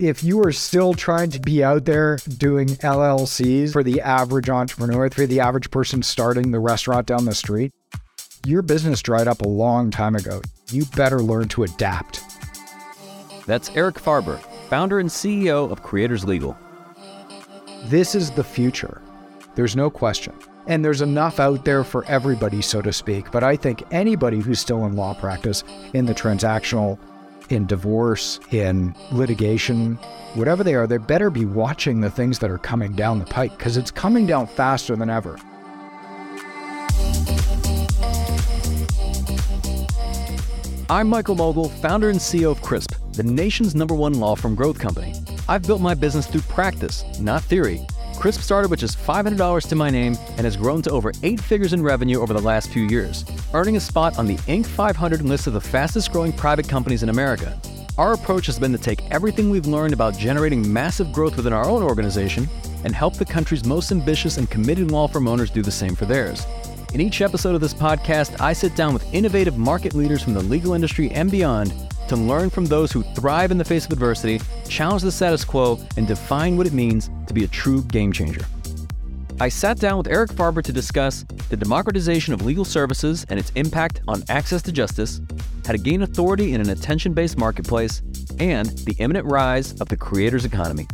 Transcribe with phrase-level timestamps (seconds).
[0.00, 5.10] If you are still trying to be out there doing LLCs for the average entrepreneur,
[5.10, 7.70] for the average person starting the restaurant down the street,
[8.46, 10.40] your business dried up a long time ago.
[10.70, 12.22] You better learn to adapt.
[13.44, 14.40] That's Eric Farber,
[14.70, 16.56] founder and CEO of Creators Legal.
[17.84, 19.02] This is the future.
[19.54, 20.32] There's no question.
[20.66, 23.30] And there's enough out there for everybody, so to speak.
[23.30, 25.62] But I think anybody who's still in law practice,
[25.92, 26.98] in the transactional,
[27.50, 29.96] in divorce, in litigation,
[30.34, 33.56] whatever they are, they better be watching the things that are coming down the pike
[33.58, 35.38] because it's coming down faster than ever.
[40.88, 44.78] I'm Michael Mogill, founder and CEO of CRISP, the nation's number one law firm growth
[44.78, 45.14] company.
[45.48, 47.86] I've built my business through practice, not theory.
[48.20, 51.72] Crisp started with just $500 to my name and has grown to over eight figures
[51.72, 53.24] in revenue over the last few years,
[53.54, 54.66] earning a spot on the Inc.
[54.66, 57.58] 500 list of the fastest growing private companies in America.
[57.96, 61.66] Our approach has been to take everything we've learned about generating massive growth within our
[61.66, 62.46] own organization
[62.84, 66.04] and help the country's most ambitious and committed law firm owners do the same for
[66.04, 66.46] theirs.
[66.92, 70.42] In each episode of this podcast, I sit down with innovative market leaders from the
[70.42, 71.72] legal industry and beyond
[72.10, 75.78] to learn from those who thrive in the face of adversity, challenge the status quo,
[75.96, 78.44] and define what it means to be a true game changer.
[79.38, 83.52] I sat down with Eric Farber to discuss the democratization of legal services and its
[83.54, 85.20] impact on access to justice,
[85.64, 88.02] how to gain authority in an attention based marketplace,
[88.40, 90.88] and the imminent rise of the creator's economy.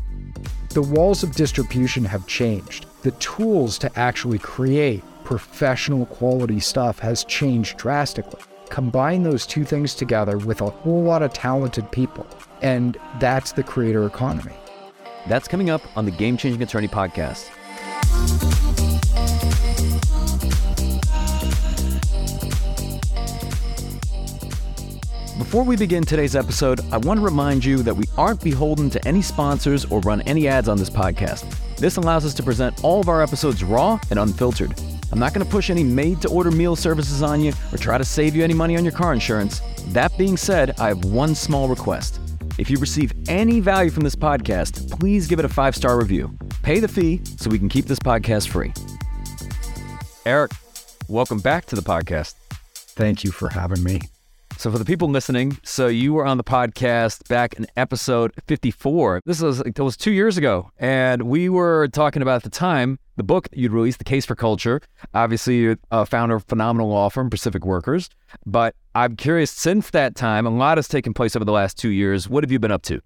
[0.75, 2.85] The walls of distribution have changed.
[3.05, 9.95] The tools to actually create professional quality stuff has changed drastically combine those two things
[9.95, 12.27] together with a whole lot of talented people.
[12.63, 14.55] And that's the creator economy.
[15.27, 17.51] That's coming up on the Game Changing Attorney podcast.
[25.39, 29.09] Before we begin today's episode, I want to remind you that we aren't beholden to
[29.09, 31.45] any sponsors or run any ads on this podcast.
[31.77, 34.75] This allows us to present all of our episodes raw and unfiltered.
[35.13, 37.97] I'm not going to push any made to order meal services on you or try
[37.97, 39.61] to save you any money on your car insurance.
[39.89, 42.21] That being said, I have one small request.
[42.59, 46.37] If you receive any value from this podcast, please give it a five star review.
[46.63, 48.73] Pay the fee so we can keep this podcast free.
[50.25, 50.53] Eric,
[51.09, 52.35] welcome back to the podcast.
[52.75, 54.01] Thank you for having me.
[54.59, 59.21] So, for the people listening, so you were on the podcast back in episode 54.
[59.27, 62.99] This was it was two years ago, and we were talking about at the time
[63.17, 64.81] the book you'd released, The Case for Culture.
[65.15, 68.09] Obviously, you're a founder of phenomenal law firm, Pacific Workers.
[68.45, 71.91] But I'm curious, since that time, a lot has taken place over the last two
[71.91, 72.29] years.
[72.29, 73.01] What have you been up to?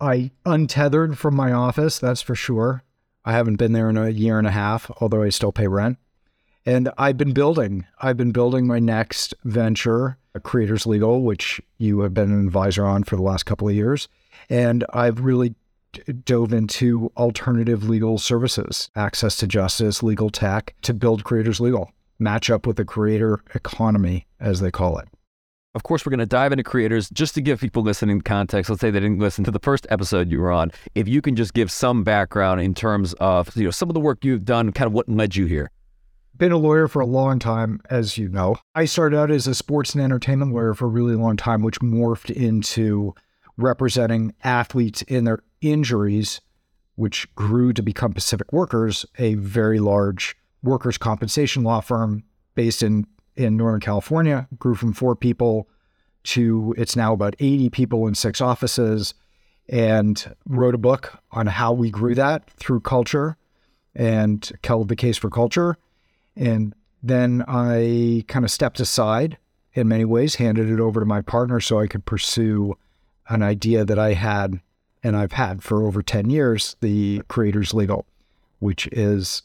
[0.00, 2.84] I untethered from my office, that's for sure.
[3.24, 5.98] I haven't been there in a year and a half, although I still pay rent.
[6.64, 7.86] And I've been building.
[8.00, 13.04] I've been building my next venture, Creators Legal, which you have been an advisor on
[13.04, 14.08] for the last couple of years.
[14.48, 15.54] And I've really
[16.24, 22.50] dove into alternative legal services, access to justice, legal tech to build Creators Legal, match
[22.50, 25.08] up with the creator economy, as they call it.
[25.74, 28.70] Of course, we're going to dive into creators just to give people listening context.
[28.70, 30.72] Let's say they didn't listen to the first episode you were on.
[30.94, 34.00] If you can just give some background in terms of you know some of the
[34.00, 35.70] work you've done, kind of what led you here.
[36.36, 38.56] Been a lawyer for a long time, as you know.
[38.74, 41.80] I started out as a sports and entertainment lawyer for a really long time, which
[41.80, 43.14] morphed into
[43.56, 46.40] representing athletes in their injuries,
[46.96, 52.24] which grew to become Pacific Workers, a very large workers' compensation law firm
[52.54, 55.68] based in, in Northern California, grew from four people
[56.24, 59.14] to it's now about 80 people in six offices,
[59.68, 63.36] and wrote a book on how we grew that through culture
[63.94, 65.76] and called The Case for Culture.
[66.36, 69.38] And then I kind of stepped aside
[69.74, 72.76] in many ways, handed it over to my partner so I could pursue
[73.28, 74.60] an idea that I had
[75.02, 78.06] and I've had for over 10 years the Creators Legal,
[78.58, 79.42] which is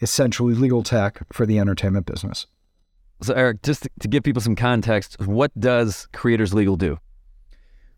[0.00, 2.46] essentially legal tech for the entertainment business.
[3.22, 6.98] So, Eric, just to give people some context, what does Creators Legal do?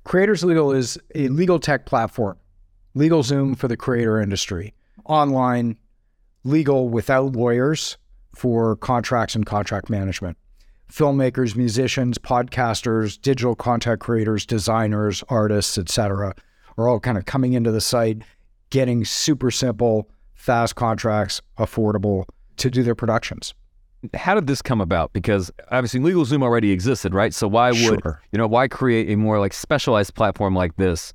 [0.04, 2.38] Creators Legal is a legal tech platform,
[2.94, 4.74] legal Zoom for the creator industry,
[5.04, 5.76] online,
[6.44, 7.98] legal without lawyers
[8.34, 10.38] for contracts and contract management.
[10.90, 16.34] Filmmakers, musicians, podcasters, digital content creators, designers, artists, etc.,
[16.78, 18.22] are all kind of coming into the site,
[18.70, 22.24] getting super simple, fast contracts, affordable
[22.56, 23.54] to do their productions.
[24.14, 25.12] How did this come about?
[25.12, 27.34] Because obviously LegalZoom already existed, right?
[27.34, 28.22] So why would sure.
[28.30, 31.12] you know why create a more like specialized platform like this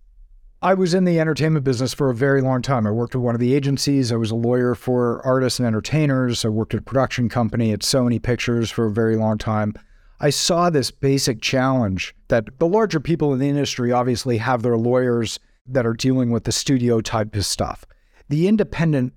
[0.63, 2.87] I was in the entertainment business for a very long time.
[2.87, 4.13] I worked with one of the agencies.
[4.13, 6.45] I was a lawyer for artists and entertainers.
[6.45, 9.73] I worked at a production company at Sony Pictures for a very long time.
[10.21, 14.77] I saw this basic challenge that the larger people in the industry obviously have their
[14.77, 17.85] lawyers that are dealing with the studio type of stuff.
[18.29, 19.13] The independent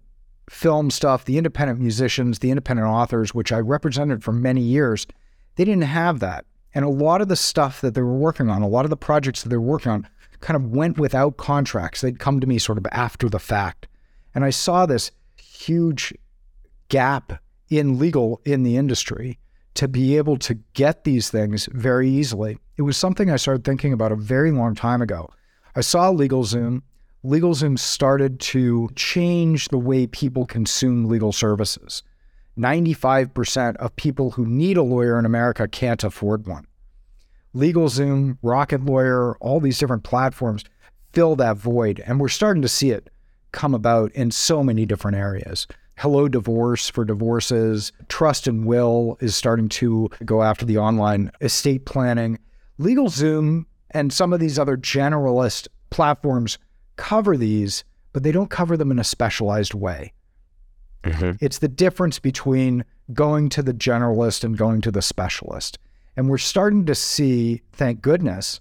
[0.49, 5.07] film stuff, the independent musicians, the independent authors, which I represented for many years,
[5.57, 6.45] they didn't have that.
[6.75, 8.97] And a lot of the stuff that they were working on, a lot of the
[8.97, 10.09] projects that they were working on,
[10.41, 12.01] kind of went without contracts.
[12.01, 13.89] They'd come to me sort of after the fact.
[14.35, 16.15] And I saw this huge
[16.89, 19.39] gap in legal in the industry
[19.75, 22.59] to be able to get these things very easily.
[22.77, 25.31] It was something I started thinking about a very long time ago.
[25.79, 26.81] I saw LegalZoom.
[27.23, 32.03] LegalZoom started to change the way people consume legal services.
[32.59, 36.67] 95% of people who need a lawyer in America can't afford one.
[37.55, 40.65] LegalZoom, Rocket Lawyer, all these different platforms
[41.13, 42.03] fill that void.
[42.07, 43.11] And we're starting to see it
[43.53, 45.67] come about in so many different areas.
[45.99, 47.93] Hello Divorce for divorces.
[48.09, 52.39] Trust and Will is starting to go after the online estate planning.
[52.81, 53.67] LegalZoom
[53.97, 56.59] and some of these other generalist platforms
[56.97, 57.83] cover these,
[58.13, 60.13] but they don't cover them in a specialized way.
[61.03, 61.43] Mm-hmm.
[61.43, 62.85] It's the difference between
[63.15, 65.79] going to the generalist and going to the specialist.
[66.15, 68.61] And we're starting to see, thank goodness,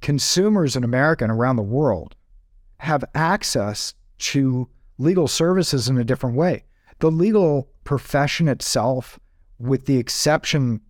[0.00, 2.16] consumers in America and around the world
[2.78, 4.66] have access to
[4.96, 6.64] legal services in a different way.
[7.00, 9.20] The legal profession itself,
[9.58, 10.80] with the exception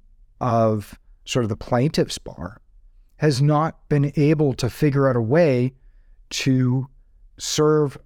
[0.40, 2.60] of sort of the plaintiff's bar,
[3.24, 5.72] has not been able to figure out a way
[6.28, 6.86] to
[7.38, 7.96] serve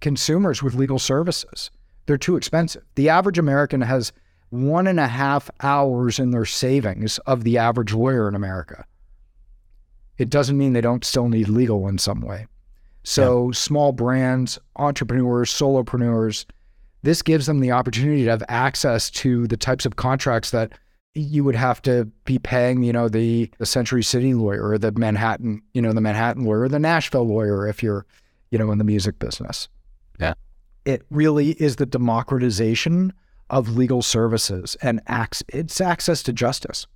[0.00, 1.72] consumers with legal services.
[2.06, 2.84] They're too expensive.
[2.94, 4.12] The average American has
[4.50, 8.84] one and a half hours in their savings of the average lawyer in America.
[10.18, 12.46] It doesn't mean they don't still need legal in some way.
[13.02, 13.52] So, yeah.
[13.54, 16.44] small brands, entrepreneurs, solopreneurs,
[17.02, 20.78] this gives them the opportunity to have access to the types of contracts that
[21.14, 24.92] you would have to be paying, you know, the, the Century City lawyer or the
[24.92, 28.06] Manhattan, you know, the Manhattan lawyer or the Nashville lawyer if you're,
[28.50, 29.68] you know, in the music business.
[30.20, 30.34] Yeah.
[30.84, 33.12] It really is the democratization
[33.50, 36.86] of legal services and acts, it's access to justice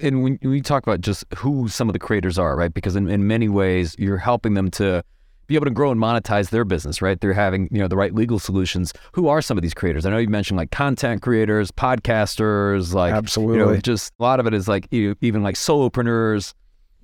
[0.00, 2.72] and when we talk about just who some of the creators are, right?
[2.72, 5.04] Because in, in many ways, you're helping them to
[5.46, 7.20] be able to grow and monetize their business, right?
[7.20, 8.92] They're having, you know, the right legal solutions.
[9.12, 10.06] Who are some of these creators?
[10.06, 14.40] I know you mentioned like content creators, podcasters, like absolutely, you know, just a lot
[14.40, 16.54] of it is like even like solopreneurs.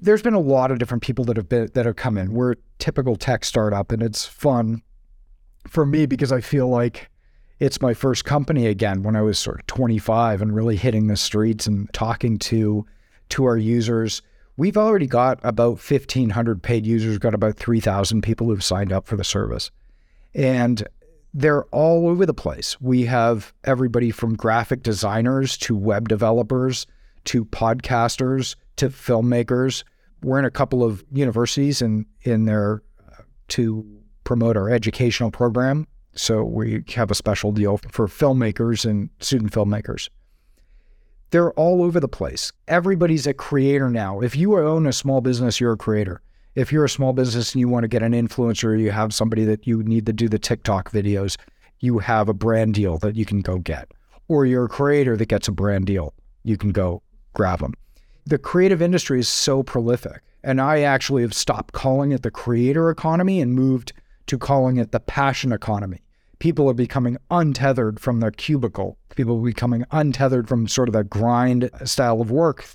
[0.00, 2.32] There's been a lot of different people that have been that have come in.
[2.32, 4.82] We're a typical tech startup, and it's fun
[5.68, 7.10] for me because I feel like
[7.58, 11.16] it's my first company again when I was sort of 25 and really hitting the
[11.16, 12.86] streets and talking to
[13.28, 14.22] to our users
[14.60, 19.16] We've already got about 1,500 paid users, got about 3,000 people who've signed up for
[19.16, 19.70] the service.
[20.34, 20.86] And
[21.32, 22.78] they're all over the place.
[22.78, 26.86] We have everybody from graphic designers to web developers
[27.24, 29.82] to podcasters to filmmakers.
[30.22, 35.86] We're in a couple of universities in, in there uh, to promote our educational program.
[36.14, 40.10] So we have a special deal for filmmakers and student filmmakers.
[41.30, 42.52] They're all over the place.
[42.66, 44.20] Everybody's a creator now.
[44.20, 46.22] If you own a small business, you're a creator.
[46.56, 49.44] If you're a small business and you want to get an influencer, you have somebody
[49.44, 51.36] that you need to do the TikTok videos,
[51.78, 53.92] you have a brand deal that you can go get.
[54.26, 57.00] Or you're a creator that gets a brand deal, you can go
[57.32, 57.74] grab them.
[58.26, 60.22] The creative industry is so prolific.
[60.42, 63.92] And I actually have stopped calling it the creator economy and moved
[64.26, 66.02] to calling it the passion economy
[66.40, 68.98] people are becoming untethered from their cubicle.
[69.14, 72.66] People are becoming untethered from sort of that grind style of work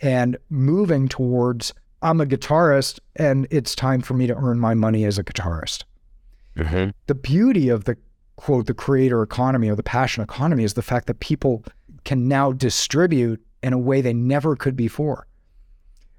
[0.00, 5.04] and moving towards I'm a guitarist and it's time for me to earn my money
[5.04, 5.84] as a guitarist.
[6.56, 6.90] Mm-hmm.
[7.06, 7.96] The beauty of the
[8.36, 11.64] quote, the creator economy or the passion economy is the fact that people
[12.04, 15.28] can now distribute in a way they never could before.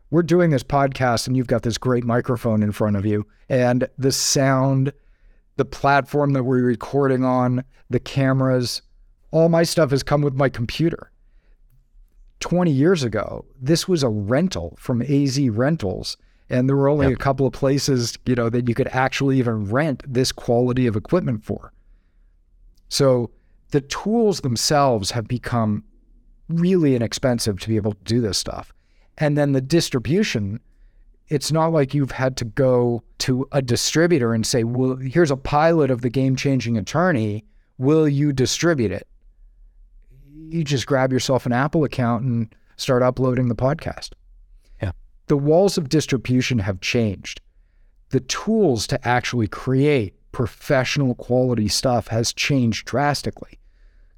[0.09, 3.89] We're doing this podcast and you've got this great microphone in front of you and
[3.97, 4.93] the sound
[5.55, 8.81] the platform that we're recording on, the cameras,
[9.31, 11.11] all my stuff has come with my computer.
[12.39, 16.17] 20 years ago, this was a rental from AZ Rentals.
[16.49, 17.15] And there were only yep.
[17.15, 20.95] a couple of places, you know, that you could actually even rent this quality of
[20.95, 21.71] equipment for.
[22.89, 23.31] So
[23.71, 25.83] the tools themselves have become
[26.49, 28.73] really inexpensive to be able to do this stuff.
[29.17, 30.59] And then the distribution
[31.29, 35.37] it's not like you've had to go to a distributor and say, well, here's a
[35.37, 37.45] pilot of the game changing attorney.
[37.77, 39.07] Will you distribute it?
[40.49, 44.11] You just grab yourself an Apple account and start uploading the podcast.
[44.81, 44.91] Yeah.
[45.27, 47.41] The walls of distribution have changed.
[48.09, 53.59] The tools to actually create professional quality stuff has changed drastically.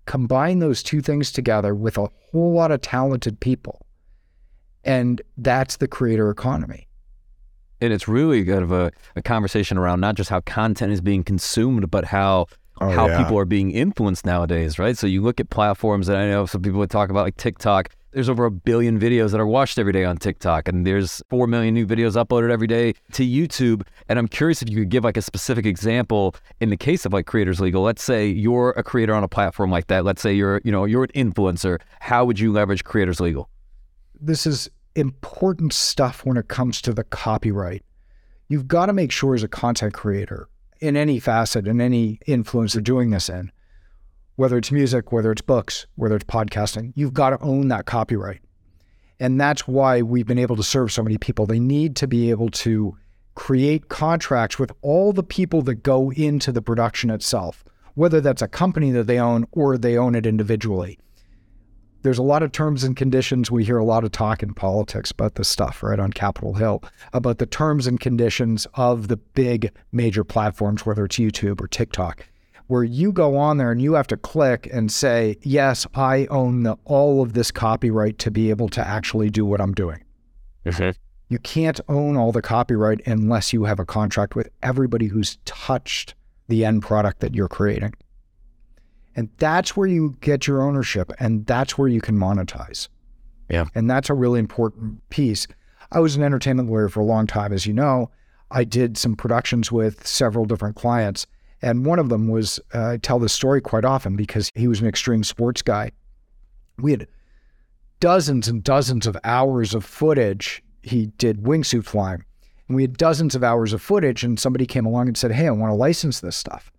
[0.05, 3.85] Combine those two things together with a whole lot of talented people,
[4.83, 6.88] and that's the creator economy
[7.82, 11.24] And it's really kind of a, a conversation around not just how content is being
[11.24, 12.48] consumed, but how
[12.82, 13.17] Oh, how yeah.
[13.17, 14.98] people are being influenced nowadays, right?
[14.98, 17.89] So you look at platforms that I know some people would talk about like TikTok.
[18.12, 21.48] There's over a billion videos that are watched every day on TikTok, and there's four
[21.48, 23.86] million new videos uploaded every day to YouTube.
[24.10, 27.13] And I'm curious if you could give like a specific example in the case of
[27.13, 27.82] like Creators Legal.
[27.82, 30.03] Let's say you're a creator on a platform like that.
[30.03, 31.79] Let's say you're, you know, you're an influencer.
[32.01, 33.50] How would you leverage Creators Legal?
[34.22, 37.83] this is important stuff when it comes to the copyright.
[38.47, 40.47] You've got to make sure as a content creator
[40.79, 43.51] in any facet, in any influence you're doing this in,
[44.35, 48.41] whether it's music, whether it's books, whether it's podcasting, you've got to own that copyright.
[49.19, 51.45] And that's why we've been able to serve so many people.
[51.45, 52.97] They need to be able to
[53.33, 57.63] create contracts with all the people that go into the production itself,
[57.95, 60.99] whether that's a company that they own or they own it individually
[62.05, 63.50] there's a lot of terms and conditions.
[63.50, 66.83] We hear a lot of talk in politics about this stuff, right, on Capitol Hill,
[67.13, 72.27] about the terms and conditions of the big major platforms, whether it's YouTube or TikTok,
[72.67, 76.62] where you go on there and you have to click and say, yes, I own
[76.62, 80.03] the, all of this copyright to be able to actually do what I'm doing.
[80.63, 80.91] Mm-hmm.
[81.29, 86.13] You can't own all the copyright unless you have a contract with everybody who's touched
[86.50, 87.95] the end product that you're creating.
[89.15, 92.89] And that's where you get your ownership and that's where you can monetize.
[93.50, 93.65] Yeah.
[93.75, 95.48] And that's a really important piece.
[95.91, 98.10] I was an entertainment lawyer for a long time, as you know.
[98.51, 101.25] I did some productions with several different clients.
[101.62, 104.81] And one of them was, uh, I tell this story quite often because he was
[104.81, 105.91] an extreme sports guy.
[106.77, 107.07] We had
[108.00, 110.62] dozens and dozens of hours of footage.
[110.84, 112.24] He did wingsuit flying.
[112.67, 114.24] And we had dozens of hours of footage.
[114.24, 116.72] And somebody came along and said, Hey, I want to license this stuff.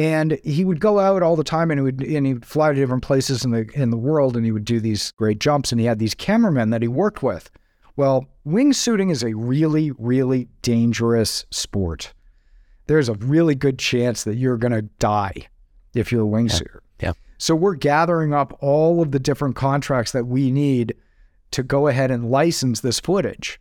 [0.00, 2.70] And he would go out all the time and he would and he would fly
[2.70, 5.72] to different places in the in the world and he would do these great jumps
[5.72, 7.50] and he had these cameramen that he worked with.
[7.96, 12.14] Well, wingsuiting is a really, really dangerous sport.
[12.86, 15.48] There's a really good chance that you're gonna die
[15.92, 16.78] if you're a wingsuiter.
[17.02, 17.12] Yeah.
[17.36, 20.94] So we're gathering up all of the different contracts that we need
[21.50, 23.60] to go ahead and license this footage.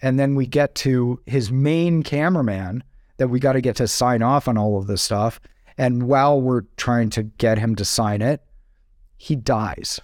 [0.00, 2.82] And then we get to his main cameraman
[3.18, 5.38] that we got to get to sign off on all of this stuff.
[5.78, 8.42] And while we're trying to get him to sign it,
[9.16, 10.00] he dies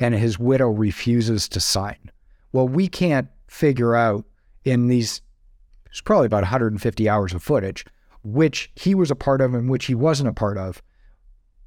[0.00, 2.10] and his widow refuses to sign.
[2.52, 4.24] Well, we can't figure out
[4.64, 5.22] in these,
[5.90, 7.84] it's probably about 150 hours of footage,
[8.22, 10.82] which he was a part of and which he wasn't a part of.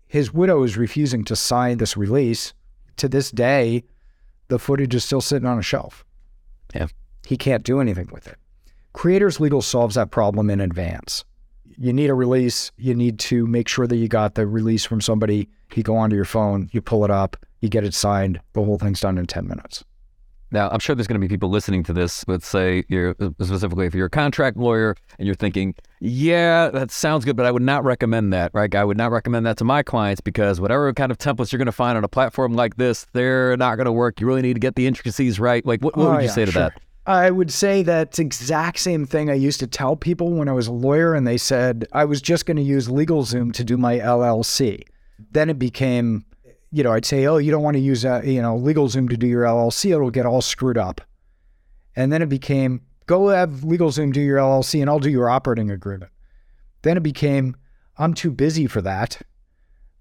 [0.08, 2.54] His widow is refusing to sign this release.
[2.98, 3.84] To this day,
[4.50, 6.06] the footage is still sitting on a shelf.
[6.76, 6.88] Yeah.
[7.26, 8.38] He can't do anything with it.
[8.94, 11.24] Creators Legal solves that problem in advance.
[11.82, 12.72] You need a release.
[12.78, 15.50] You need to make sure that you got the release from somebody.
[15.74, 18.40] You go onto your phone, you pull it up, you get it signed.
[18.54, 19.84] The whole thing's done in 10 minutes.
[20.54, 22.24] Now, I'm sure there's going to be people listening to this.
[22.28, 26.92] Let's say you're uh, specifically if you're a contract lawyer and you're thinking, yeah, that
[26.92, 28.76] sounds good, but I would not recommend that, right?
[28.76, 31.66] I would not recommend that to my clients because whatever kind of templates you're going
[31.68, 34.20] to find on a platform like this, they're not going to work.
[34.20, 35.66] You really need to get the intricacies right.
[35.66, 36.62] Like, what, what Oh, would you yeah, say to sure.
[36.64, 36.82] that?
[37.06, 40.68] I would say that's exact same thing I used to tell people when I was
[40.68, 43.98] a lawyer and they said I was just going to use LegalZoom to do my
[43.98, 44.84] LLC.
[45.32, 46.26] Then it became,
[46.72, 49.18] you know, I'd say, oh, you don't want to use, uh, you know, LegalZoom to
[49.18, 49.92] do your LLC.
[49.92, 51.02] It'll get all screwed up.
[51.96, 55.72] And then it became, go have LegalZoom do your LLC and I'll do your operating
[55.72, 56.12] agreement.
[56.84, 57.56] Then it became,
[57.98, 59.22] I'm too busy for that,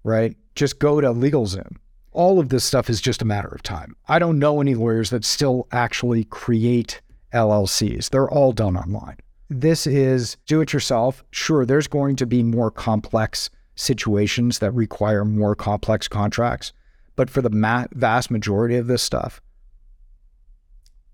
[0.03, 0.35] right?
[0.55, 1.77] Just go to LegalZoom
[2.11, 3.95] all of this stuff is just a matter of time.
[4.07, 7.01] I don't know any lawyers that still actually create
[7.33, 8.09] LLCs.
[8.09, 9.17] They're all done online.
[9.49, 11.23] This is do it yourself.
[11.31, 16.73] Sure, there's going to be more complex situations that require more complex contracts,
[17.15, 19.41] but for the ma- vast majority of this stuff,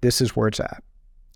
[0.02, 0.84] this is where it's at.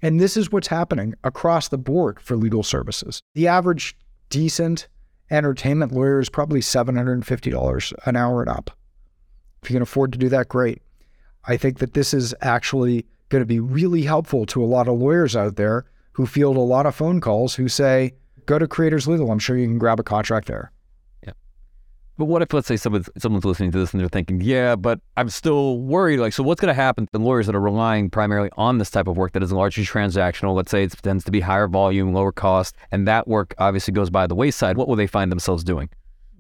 [0.04, 3.22] And this is what's happening across the board for legal services.
[3.36, 3.96] The average
[4.30, 4.88] decent
[5.30, 8.72] entertainment lawyer is probably $750 an hour and up.
[9.64, 10.82] If you can afford to do that, great.
[11.46, 15.00] I think that this is actually going to be really helpful to a lot of
[15.00, 18.14] lawyers out there who field a lot of phone calls who say,
[18.46, 19.32] go to Creators Legal.
[19.32, 20.72] I'm sure you can grab a contract there.
[21.26, 21.34] Yeah.
[22.18, 25.00] But what if, let's say, someone's, someone's listening to this and they're thinking, yeah, but
[25.16, 26.18] I'm still worried.
[26.20, 28.90] Like, so what's going to happen to the lawyers that are relying primarily on this
[28.90, 30.56] type of work that is largely transactional?
[30.56, 34.10] Let's say it tends to be higher volume, lower cost, and that work obviously goes
[34.10, 34.76] by the wayside.
[34.76, 35.90] What will they find themselves doing?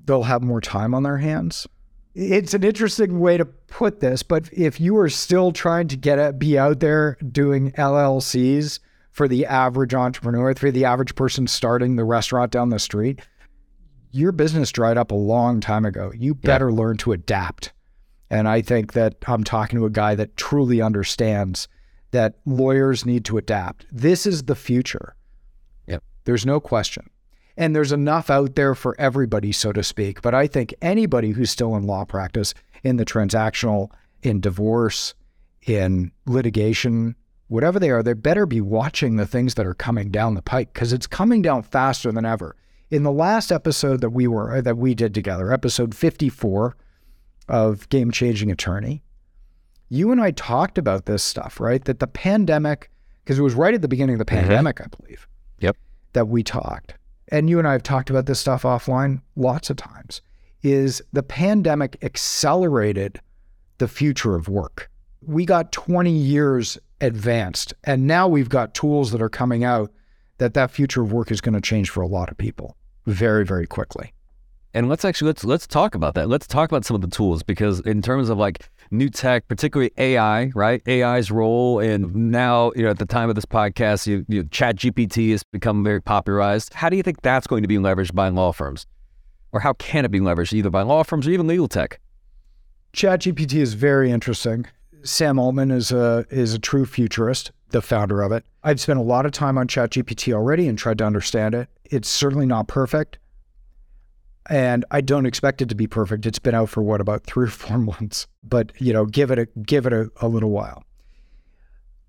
[0.05, 1.67] They'll have more time on their hands.
[2.13, 6.19] It's an interesting way to put this, but if you are still trying to get
[6.19, 8.79] a, be out there doing LLCs
[9.11, 13.21] for the average entrepreneur, for the average person starting the restaurant down the street,
[14.11, 16.11] your business dried up a long time ago.
[16.13, 17.71] You better learn to adapt.
[18.29, 21.67] And I think that I'm talking to a guy that truly understands
[22.11, 23.85] that lawyers need to adapt.
[23.91, 25.15] This is the future.
[25.87, 26.03] Yep.
[26.25, 27.09] There's no question.
[27.57, 30.21] And there's enough out there for everybody, so to speak.
[30.21, 32.53] But I think anybody who's still in law practice,
[32.83, 33.89] in the transactional,
[34.23, 35.13] in divorce,
[35.67, 37.15] in litigation,
[37.47, 40.73] whatever they are, they better be watching the things that are coming down the pike
[40.73, 42.55] because it's coming down faster than ever.
[42.89, 46.75] In the last episode that we were that we did together, episode 54
[47.47, 49.03] of Game Changing Attorney,
[49.89, 51.83] you and I talked about this stuff, right?
[51.85, 52.89] That the pandemic,
[53.23, 54.39] because it was right at the beginning of the Mhm.
[54.39, 55.27] pandemic, I believe.
[55.59, 55.77] Yep.
[56.13, 56.95] That we talked.
[57.31, 60.21] And you and I have talked about this stuff offline lots of times.
[60.63, 63.19] Is the pandemic accelerated
[63.77, 64.91] the future of work?
[65.25, 69.91] We got 20 years advanced, and now we've got tools that are coming out
[70.37, 73.45] that that future of work is going to change for a lot of people very,
[73.45, 74.13] very quickly.
[74.73, 76.29] And let's actually let's let's talk about that.
[76.29, 79.91] Let's talk about some of the tools because in terms of like new tech, particularly
[79.97, 80.81] AI, right?
[80.87, 84.75] AI's role and now, you know, at the time of this podcast, you, you Chat
[84.75, 86.73] GPT has become very popularized.
[86.73, 88.85] How do you think that's going to be leveraged by law firms?
[89.53, 91.99] Or how can it be leveraged either by law firms or even legal tech?
[92.93, 94.65] ChatGPT is very interesting.
[95.03, 98.45] Sam Altman is a is a true futurist, the founder of it.
[98.63, 101.69] I've spent a lot of time on ChatGPT already and tried to understand it.
[101.85, 103.17] It's certainly not perfect.
[104.49, 106.25] And I don't expect it to be perfect.
[106.25, 108.27] It's been out for what about three or four months.
[108.43, 110.83] But you know, give it a give it a, a little while.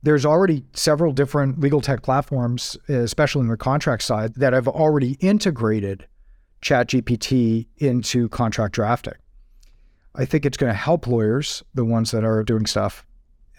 [0.04, 5.12] There's already several different legal tech platforms, especially in the contract side, that have already
[5.20, 6.08] integrated
[6.60, 9.14] ChatGPT into contract drafting.
[10.14, 13.06] I think it's going to help lawyers, the ones that are doing stuff,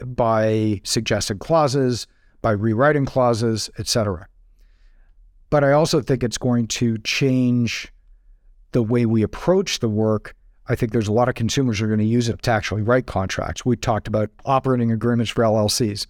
[0.05, 2.07] by suggesting clauses,
[2.41, 4.27] by rewriting clauses, etc.
[5.49, 7.91] But I also think it's going to change
[8.73, 10.35] the way we approach the work.
[10.67, 12.81] I think there's a lot of consumers who are going to use it to actually
[12.81, 13.65] write contracts.
[13.65, 16.07] We talked about operating agreements for LLCs.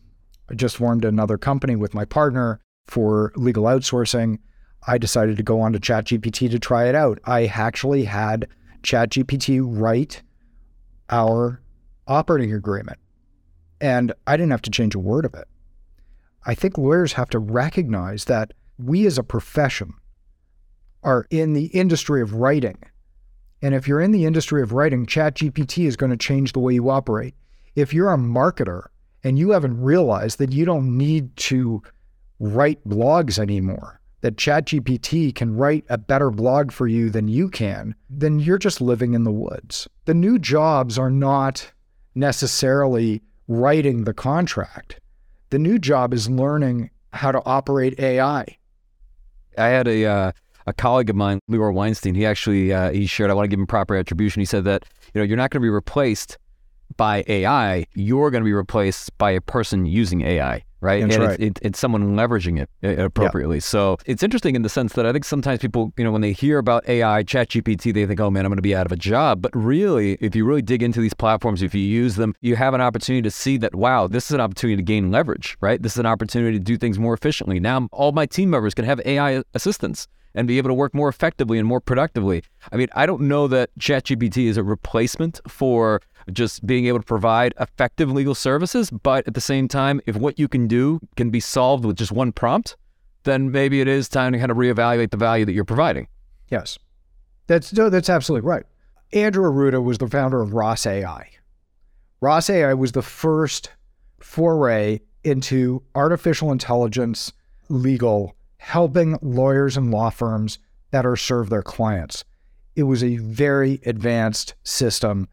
[0.49, 4.39] I just formed another company with my partner for legal outsourcing.
[4.85, 7.19] I decided to go on to ChatGPT to try it out.
[7.25, 8.47] I actually had
[8.83, 10.21] ChatGPT write
[11.09, 11.61] our
[12.07, 12.99] operating agreement,
[13.79, 15.47] and I didn't have to change a word of it.
[16.45, 19.93] I think lawyers have to recognize that we as a profession
[21.03, 22.77] are in the industry of writing.
[23.61, 26.73] And if you're in the industry of writing, ChatGPT is going to change the way
[26.73, 27.35] you operate.
[27.75, 28.87] If you're a marketer
[29.23, 31.81] and you haven't realized that you don't need to
[32.39, 37.95] write blogs anymore, that ChatGPT can write a better blog for you than you can,
[38.09, 39.87] then you're just living in the woods.
[40.05, 41.71] The new jobs are not
[42.15, 44.99] necessarily writing the contract.
[45.49, 48.45] The new job is learning how to operate AI.
[49.57, 50.31] I had a uh,
[50.65, 52.15] a colleague of mine, Leroy Weinstein.
[52.15, 53.31] He actually uh, he shared.
[53.31, 54.39] I want to give him proper attribution.
[54.39, 56.37] He said that you know you're not going to be replaced
[56.97, 57.85] by AI.
[57.93, 61.01] You're going to be replaced by a person using AI, right?
[61.01, 61.39] That's and right.
[61.39, 63.59] It's, it, it's someone leveraging it uh, appropriately.
[63.59, 66.33] So it's interesting in the sense that I think sometimes people, you know, when they
[66.33, 68.97] hear about AI, ChatGPT, they think, oh man, I'm going to be out of a
[68.97, 69.41] job.
[69.41, 72.73] But really, if you really dig into these platforms, if you use them, you have
[72.73, 75.81] an opportunity to see that, wow, this is an opportunity to gain leverage, right?
[75.81, 77.59] This is an opportunity to do things more efficiently.
[77.59, 81.09] Now, all my team members can have AI assistants and be able to work more
[81.09, 82.43] effectively and more productively.
[82.71, 87.05] I mean, I don't know that ChatGPT is a replacement for just being able to
[87.05, 91.29] provide effective legal services, but at the same time, if what you can do can
[91.29, 92.75] be solved with just one prompt,
[93.23, 96.07] then maybe it is time to kind of reevaluate the value that you're providing.
[96.49, 96.77] Yes.
[97.47, 98.63] That's no, that's absolutely right.
[99.11, 101.29] Andrew Arruda was the founder of Ross AI.
[102.21, 103.69] Ross AI was the first
[104.19, 107.31] foray into artificial intelligence
[107.69, 110.57] legal, helping lawyers and law firms
[110.89, 112.23] better serve their clients.
[112.77, 115.27] It was a very advanced system.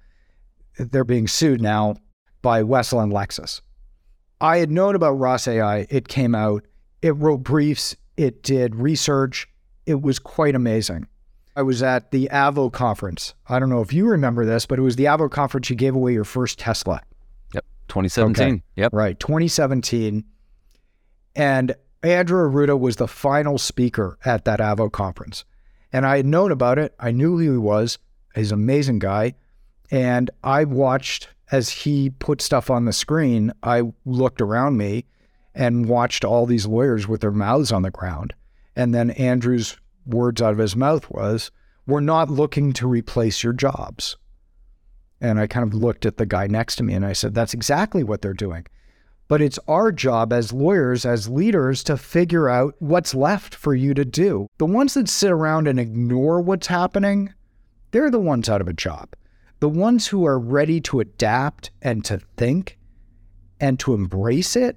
[0.79, 1.95] They're being sued now
[2.43, 3.61] by Wessel and Lexis.
[4.41, 5.87] I had known about Ross AI.
[5.91, 6.67] It came out.
[7.03, 7.95] It wrote briefs.
[8.17, 9.47] It did research.
[9.87, 11.07] It was quite amazing.
[11.55, 13.35] I was at the Avvo conference.
[13.49, 15.71] I don't know if you remember this, but it was the Avvo conference.
[15.71, 17.01] You gave away your first Tesla,
[17.55, 17.65] Yep.
[17.89, 18.47] 2017.
[18.47, 18.63] Okay.
[18.75, 18.93] Yep.
[18.93, 19.19] right?
[19.21, 20.25] 2017.
[21.37, 25.45] And Andrew Arruda was the final speaker at that Avvo conference.
[25.93, 26.95] And I had known about it.
[26.99, 27.99] I knew who he was.
[28.35, 29.35] He's an amazing guy.
[29.91, 33.53] And I watched as he put stuff on the screen.
[33.63, 35.05] I looked around me
[35.55, 38.35] and watched all these lawyers with their mouths on the ground.
[38.77, 41.51] And then Andrew's words out of his mouth was,
[41.87, 44.17] We're not looking to replace your jobs.
[45.21, 47.53] And I kind of looked at the guy next to me and I said, That's
[47.53, 48.67] exactly what they're doing.
[49.31, 53.95] But it's our job as lawyers, as leaders, to figure out what's left for you
[53.95, 54.49] to do.
[54.59, 57.33] The ones that sit around and ignore what's happening,
[57.93, 59.15] they're the ones out of a job.
[59.61, 62.79] The ones who are ready to adapt and to think
[63.59, 64.77] and to embrace it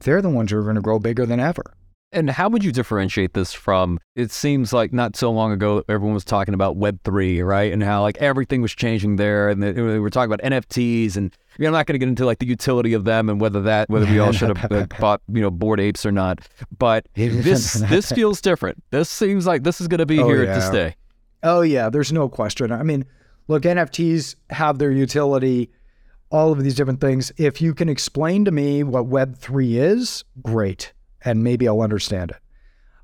[0.00, 1.74] they're the ones who are going to grow bigger than ever.
[2.12, 4.00] And how would you differentiate this from?
[4.16, 7.72] It seems like not so long ago, everyone was talking about Web three, right?
[7.72, 11.62] And how like everything was changing there, and they, were talking about NFTs, and you
[11.62, 13.88] know, I'm not going to get into like the utility of them and whether that
[13.88, 16.40] whether we all should have uh, bought you know bored apes or not.
[16.76, 18.82] But this this feels different.
[18.90, 20.54] This seems like this is going to be Oh, here yeah.
[20.56, 20.96] to stay.
[21.44, 22.72] Oh yeah, there's no question.
[22.72, 23.04] I mean,
[23.46, 25.70] look, NFTs have their utility,
[26.30, 27.30] all of these different things.
[27.36, 30.92] If you can explain to me what Web3 is, great,
[31.24, 32.38] and maybe I'll understand it.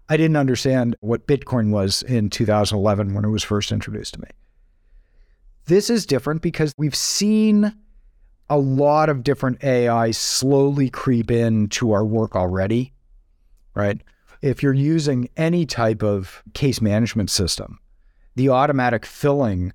[0.09, 4.29] I didn't understand what Bitcoin was in 2011 when it was first introduced to me.
[5.67, 7.75] This is different because we've seen
[8.49, 12.93] a lot of different AI slowly creep into our work already,
[13.75, 14.01] right?
[14.43, 17.81] If you're using any type of case management system,
[18.37, 19.73] the automatic filling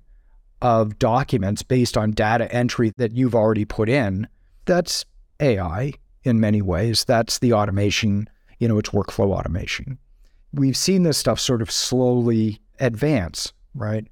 [0.62, 4.28] of documents based on data entry that you've already put in,
[4.64, 5.04] that's
[5.40, 5.92] AI
[6.24, 7.04] in many ways.
[7.04, 9.98] That's the automation, you know, it's workflow automation.
[10.52, 14.06] We've seen this stuff sort of slowly advance, right?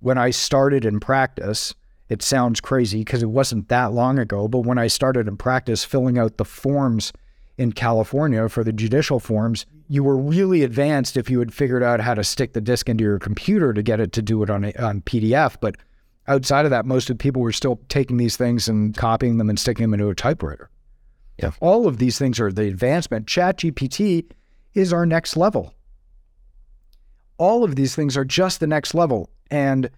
[0.00, 1.74] When I started in practice,
[2.08, 5.84] it sounds crazy because it wasn't that long ago, but when I started in practice
[5.84, 7.12] filling out the forms
[7.58, 12.00] in California for the judicial forms, you were really advanced if you had figured out
[12.00, 14.64] how to stick the disk into your computer to get it to do it on
[14.64, 15.56] a, on PDF.
[15.60, 15.76] But
[16.28, 19.50] outside of that, most of the people were still taking these things and copying them
[19.50, 20.70] and sticking them into a typewriter.
[21.38, 21.52] Yeah.
[21.60, 23.26] All of these things are the advancement.
[23.26, 24.30] ChatGPT
[24.74, 25.74] is our next level.
[27.38, 29.30] All of these things are just the next level.
[29.50, 29.90] And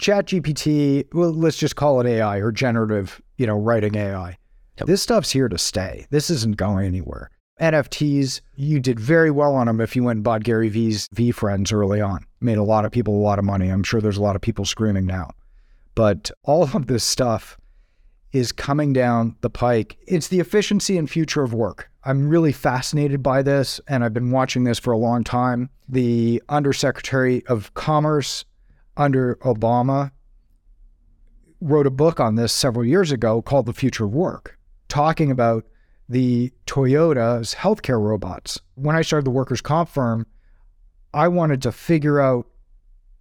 [0.00, 4.36] ChatGPT, well, let's just call it AI or generative, you know, writing AI.
[4.78, 4.86] Yep.
[4.86, 6.06] This stuff's here to stay.
[6.10, 7.30] This isn't going anywhere.
[7.60, 11.30] NFTs, you did very well on them if you went and bought Gary Vee's V
[11.30, 12.24] Friends early on.
[12.40, 13.68] Made a lot of people a lot of money.
[13.68, 15.30] I'm sure there's a lot of people screaming now.
[15.94, 17.58] But all of this stuff
[18.32, 19.96] is coming down the pike.
[20.06, 21.90] It's the efficiency and future of work.
[22.04, 25.68] I'm really fascinated by this, and I've been watching this for a long time.
[25.88, 28.44] The Undersecretary of Commerce
[28.96, 30.12] under Obama
[31.60, 35.66] wrote a book on this several years ago called The Future of Work, talking about
[36.08, 38.58] the Toyota's healthcare robots.
[38.76, 40.26] When I started the workers' comp firm,
[41.12, 42.46] I wanted to figure out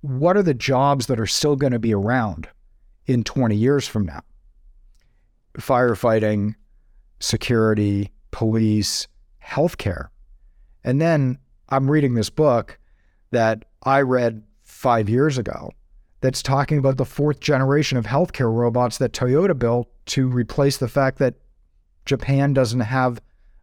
[0.01, 2.47] what are the jobs that are still going to be around
[3.05, 4.21] in 20 years from now
[5.57, 6.55] firefighting,
[7.19, 9.07] security, police,
[9.43, 10.09] healthcare.
[10.83, 11.37] And then
[11.69, 12.79] I'm reading this book
[13.31, 15.71] that I read five years ago
[16.21, 20.87] that's talking about the fourth generation of healthcare robots that Toyota built to replace the
[20.87, 21.35] fact that
[22.05, 23.21] Japan doesn't have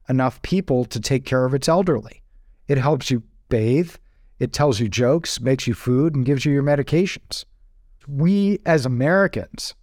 [0.09, 2.23] enough people to take care of its elderly.
[2.69, 3.95] It helps you bathe,
[4.39, 7.45] it tells you jokes, makes you food, and gives you your medications.
[8.07, 9.75] We as Americans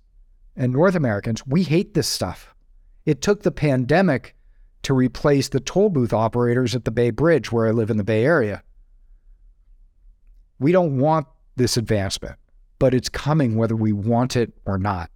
[0.55, 2.53] and North Americans, we hate this stuff.
[3.05, 4.35] It took the pandemic
[4.83, 8.03] to replace the toll booth operators at the Bay Bridge, where I live in the
[8.03, 8.61] Bay Area.
[10.59, 12.35] We don't want this advancement,
[12.79, 15.09] but it's coming whether we want it or not.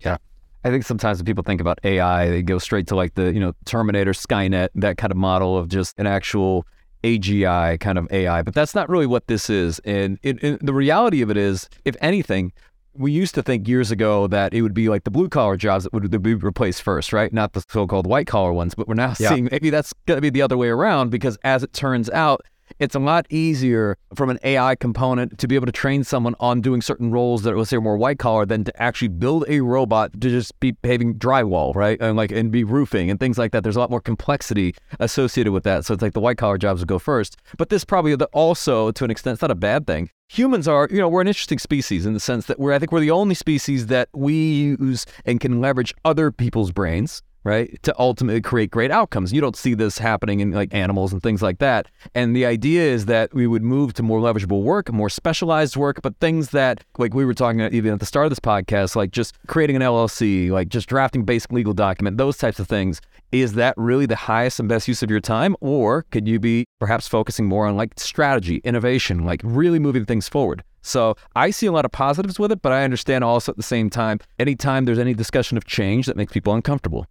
[0.00, 0.16] Yeah.
[0.64, 3.40] I think sometimes when people think about AI, they go straight to like the, you
[3.40, 6.66] know, Terminator, Skynet, that kind of model of just an actual
[7.04, 8.42] AGI kind of AI.
[8.42, 9.78] But that's not really what this is.
[9.80, 12.52] And it, the reality of it is, if anything,
[12.98, 15.84] we used to think years ago that it would be like the blue collar jobs
[15.84, 17.32] that would be replaced first, right?
[17.32, 18.74] Not the so called white collar ones.
[18.74, 19.30] But we're now Yeah.
[19.30, 22.42] seeing maybe that's going to be the other way around because as it turns out,
[22.78, 26.60] it's a lot easier from an AI component to be able to train someone on
[26.60, 29.60] doing certain roles that let's say are more white collar than to actually build a
[29.60, 31.98] robot to just be paving drywall, right?
[32.00, 33.62] And like and be roofing and things like that.
[33.62, 35.86] There's a lot more complexity associated with that.
[35.86, 37.38] So it's like the white collar jobs would go first.
[37.56, 40.10] But this probably also to an extent it's not a bad thing.
[40.30, 42.92] Humans are, you know, we're an interesting species in the sense that we're I think
[42.92, 44.34] we're the only species that we
[44.78, 49.32] use and can leverage other people's brains right to ultimately create great outcomes.
[49.32, 51.86] You don't see this happening in like animals and things like that.
[52.14, 56.02] And the idea is that we would move to more leverageable work more specialized work
[56.02, 58.96] but things that like we were talking about even at the start of this podcast
[58.96, 63.00] like just creating an llc like just drafting basic legal document those types of things
[63.32, 66.64] is that really the highest and best use of your time or could you be
[66.78, 71.66] perhaps focusing more on like strategy innovation like really moving things forward so I see
[71.66, 74.86] a lot of positives with it, but I understand also at the same time, anytime
[74.86, 77.06] there's any discussion of change that makes people uncomfortable.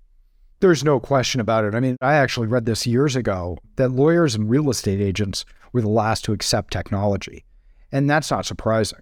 [0.59, 1.75] There's no question about it.
[1.75, 5.81] I mean, I actually read this years ago that lawyers and real estate agents were
[5.81, 7.45] the last to accept technology.
[7.91, 8.99] And that's not surprising.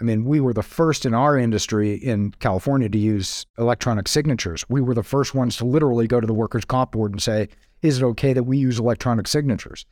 [0.00, 4.64] I mean, we were the first in our industry in California to use electronic signatures.
[4.68, 7.48] We were the first ones to literally go to the workers' comp board and say,
[7.82, 9.86] is it okay that we use electronic signatures?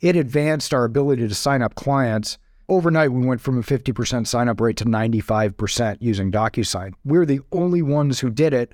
[0.00, 2.36] It advanced our ability to sign up clients.
[2.68, 6.92] Overnight, we went from a 50% sign up rate to 95% using DocuSign.
[7.04, 8.70] We're the only ones who did it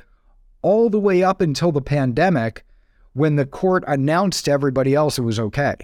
[0.62, 2.64] all the way up until the pandemic
[3.12, 5.76] when the court announced to everybody else it was okay.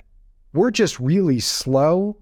[0.52, 2.16] We're just really slow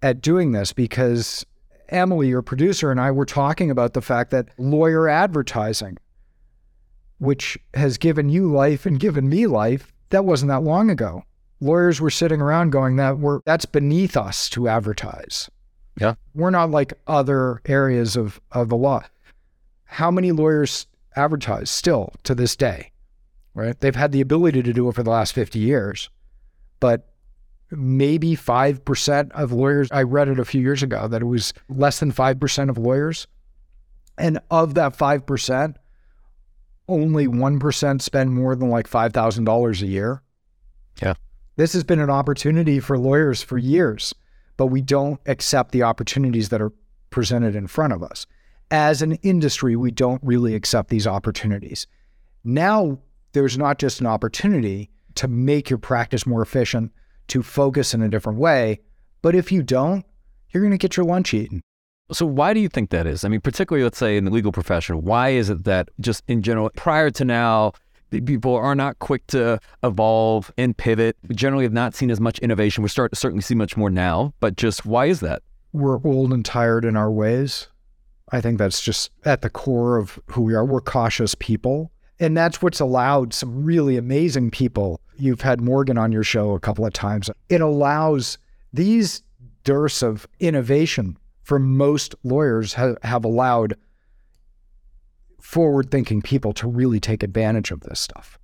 [0.00, 1.44] at doing this because
[1.88, 5.98] Emily, your producer, and I were talking about the fact that lawyer advertising,
[7.18, 11.24] which has given you life and given me life, that wasn't that long ago.
[11.60, 15.48] Lawyers were sitting around going, that we're, that's beneath us to advertise.
[16.00, 16.14] Yeah.
[16.34, 19.04] We're not like other areas of, of the law.
[19.84, 22.90] How many lawyers advertise still to this day?
[23.54, 23.78] Right?
[23.78, 26.10] They've had the ability to do it for the last 50 years,
[26.80, 27.13] but
[27.76, 29.88] maybe 5% of lawyers.
[29.90, 33.26] I read it a few years ago that it was less than 5% of lawyers.
[34.16, 35.74] And of that 5%,
[36.88, 40.22] only 1% spend more than like $5,000 a year.
[41.02, 41.14] Yeah.
[41.56, 44.14] This has been an opportunity for lawyers for years,
[44.56, 46.72] but we don't accept the opportunities that are
[47.10, 48.26] presented in front of us.
[48.70, 51.86] As an industry, we don't really accept these opportunities.
[52.42, 52.98] Now,
[53.32, 56.92] there's not just an opportunity to make your practice more efficient,
[57.28, 58.80] to focus in a different way.
[59.22, 60.04] But if you don't,
[60.50, 61.62] you're going to get your lunch eaten.
[62.12, 63.24] So why do you think that is?
[63.24, 66.42] I mean, particularly let's say in the legal profession, why is it that just in
[66.42, 67.72] general, prior to now,
[68.10, 71.16] people are not quick to evolve and pivot.
[71.26, 72.82] We generally have not seen as much innovation.
[72.82, 75.42] We're starting to certainly see much more now, but just why is that?
[75.72, 77.68] We're old and tired in our ways.
[78.30, 80.64] I think that's just at the core of who we are.
[80.64, 81.90] We're cautious people.
[82.20, 85.00] And that's what's allowed some really amazing people.
[85.16, 87.28] You've had Morgan on your show a couple of times.
[87.48, 88.38] It allows
[88.72, 89.22] these
[89.64, 93.74] dearths of innovation for most lawyers have, have allowed
[95.40, 98.38] forward thinking people to really take advantage of this stuff.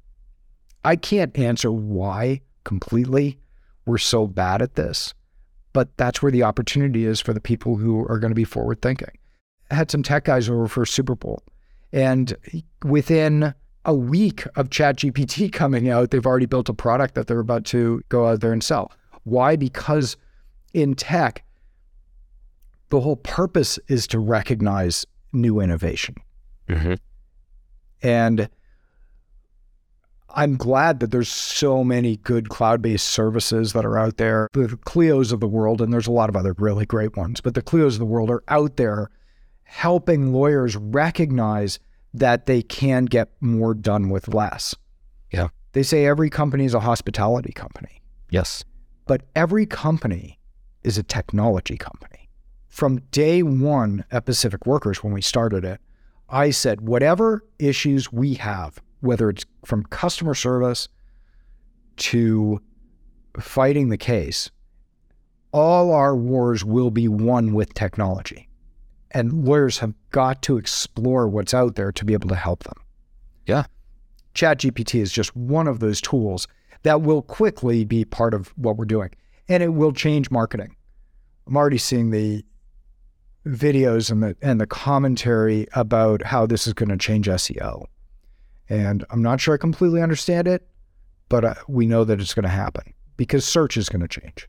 [0.85, 3.39] I can't answer why completely
[3.87, 5.15] we're so bad at this,
[5.73, 8.83] but that's where the opportunity is for the people who are going to be forward
[8.83, 9.11] thinking.
[9.71, 11.43] I had some tech guys over for Super Bowl,
[11.93, 12.37] and
[12.85, 13.55] within
[13.85, 18.03] a week of ChatGPT coming out, they've already built a product that they're about to
[18.09, 18.93] go out there and sell.
[19.25, 19.57] Why?
[19.57, 20.17] Because
[20.73, 21.45] in tech,
[22.91, 26.17] the whole purpose is to recognize new innovation.
[26.69, 26.95] Mm-hmm.
[28.03, 28.49] And
[30.35, 34.49] I'm glad that there's so many good cloud based services that are out there.
[34.53, 37.55] The Clios of the world, and there's a lot of other really great ones, but
[37.55, 39.11] the Clios of the world are out there
[39.65, 41.79] helping lawyers recognize
[42.13, 44.75] that they can get more done with less.
[45.31, 45.49] Yeah.
[45.73, 48.65] They say every company is a hospitality company, Yes.
[49.07, 50.41] but every company
[50.83, 52.29] is a technology company.
[52.69, 55.81] From day one at Pacific Workers, when we started it,
[56.29, 60.89] I said, whatever issues we have, whether it's from customer service
[61.97, 62.61] to
[63.39, 64.51] fighting the case,
[65.53, 68.49] all our wars will be won with technology.
[69.13, 72.77] And lawyers have got to explore what's out there to be able to help them.
[73.47, 73.65] Yeah.
[74.35, 76.47] ChatGPT is just one of those tools
[76.83, 79.11] that will quickly be part of what we're doing.
[79.49, 80.77] And it will change marketing.
[81.47, 82.45] I'm already seeing the
[83.47, 87.85] videos and the and the commentary about how this is going to change SEO.
[88.69, 90.69] And I'm not sure I completely understand it,
[91.29, 94.49] but uh, we know that it's going to happen because search is going to change.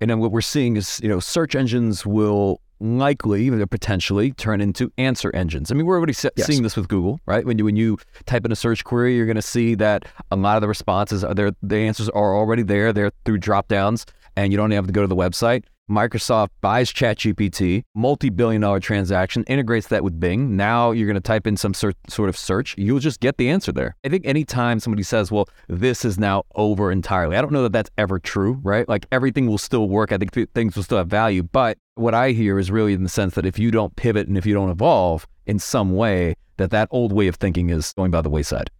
[0.00, 4.60] And then what we're seeing is, you know, search engines will likely, or potentially, turn
[4.60, 5.70] into answer engines.
[5.70, 6.46] I mean, we're already se- Yes.
[6.46, 7.44] seeing this with Google, right?
[7.46, 10.36] When you when you type in a search query, you're going to see that a
[10.36, 11.52] lot of the responses are there.
[11.62, 12.92] The answers are already there.
[12.92, 14.04] They're through drop downs,
[14.36, 15.64] and you don't have to go to the website.
[15.90, 20.56] Microsoft buys ChatGPT, multi-billion dollar transaction, integrates that with Bing.
[20.56, 23.48] Now you're going to type in some sort sort of search, you'll just get the
[23.48, 23.96] answer there.
[24.04, 27.72] I think anytime somebody says, "Well, this is now over entirely," I don't know that
[27.72, 28.88] that's ever true, right?
[28.88, 30.12] Like everything will still work.
[30.12, 33.02] I think th- things will still have value, but what I hear is really in
[33.02, 36.36] the sense that if you don't pivot and if you don't evolve in some way,
[36.56, 38.70] that that old way of thinking is going by the wayside.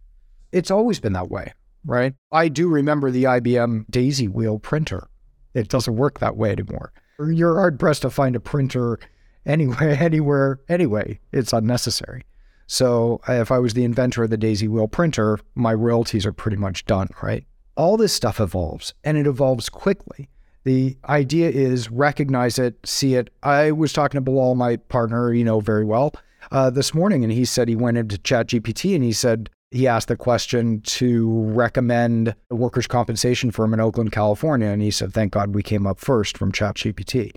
[0.51, 1.53] It's always been that way,
[1.85, 2.13] right?
[2.31, 5.07] I do remember the IBM Daisy Wheel printer.
[5.53, 6.91] It doesn't work that way anymore.
[7.19, 8.99] You're hard pressed to find a printer
[9.45, 11.19] anywhere, anywhere, anyway.
[11.31, 12.23] It's unnecessary.
[12.67, 16.57] So if I was the inventor of the Daisy Wheel printer, my royalties are pretty
[16.57, 17.45] much done, right?
[17.75, 20.29] All this stuff evolves and it evolves quickly.
[20.63, 23.29] The idea is recognize it, see it.
[23.43, 26.13] I was talking to Bilal, my partner, you know, very well,
[26.51, 30.07] uh, this morning, and he said he went into ChatGPT and he said he asked
[30.07, 35.33] the question to recommend a workers' compensation firm in Oakland, California, and he said, "Thank
[35.33, 37.31] God we came up first from ChatGPT."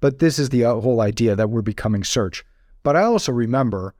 [0.00, 2.44] But this is the uh, whole idea that we're becoming search.
[2.82, 3.94] But I also remember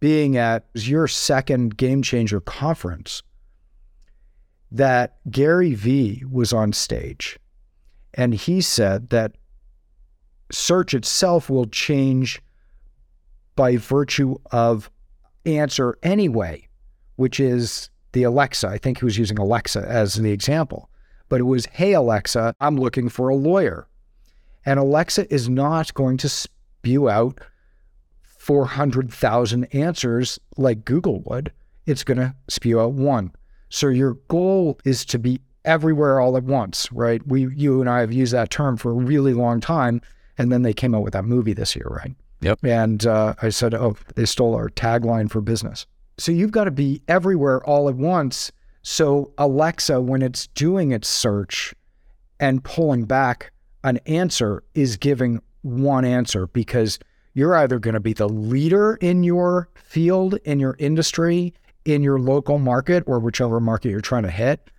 [0.00, 3.22] being at your second Game Changer conference
[4.70, 7.38] that Gary Vee was on stage
[8.14, 9.36] and he said that
[10.50, 12.42] search itself will change
[13.56, 14.90] by virtue of
[15.44, 16.68] answer anyway,
[17.16, 18.68] which is the Alexa.
[18.68, 20.90] I think he was using Alexa as the example,
[21.28, 23.88] but it was, Hey, Alexa, I'm looking for a lawyer.
[24.64, 27.40] And Alexa is not going to spew out
[28.22, 31.52] 400,000 answers like Google would.
[31.86, 33.32] It's going to spew out one.
[33.68, 37.26] So your goal is to be everywhere all at once, right?
[37.26, 40.00] We, you and I have used that term for a really long time.
[40.38, 42.14] And then they came out with that movie this year, right?
[42.40, 42.64] Yep.
[42.64, 45.86] And uh, I said, oh, they stole our tagline for business.
[46.22, 48.52] So you've got to be everywhere all at once.
[48.82, 51.74] So Alexa, when it's doing its search
[52.38, 53.50] and pulling back
[53.82, 57.00] an answer, is giving one answer because
[57.34, 61.54] you're either going to be the leader in your field, in your industry,
[61.86, 64.70] in your local market, or whichever market you're trying to hit,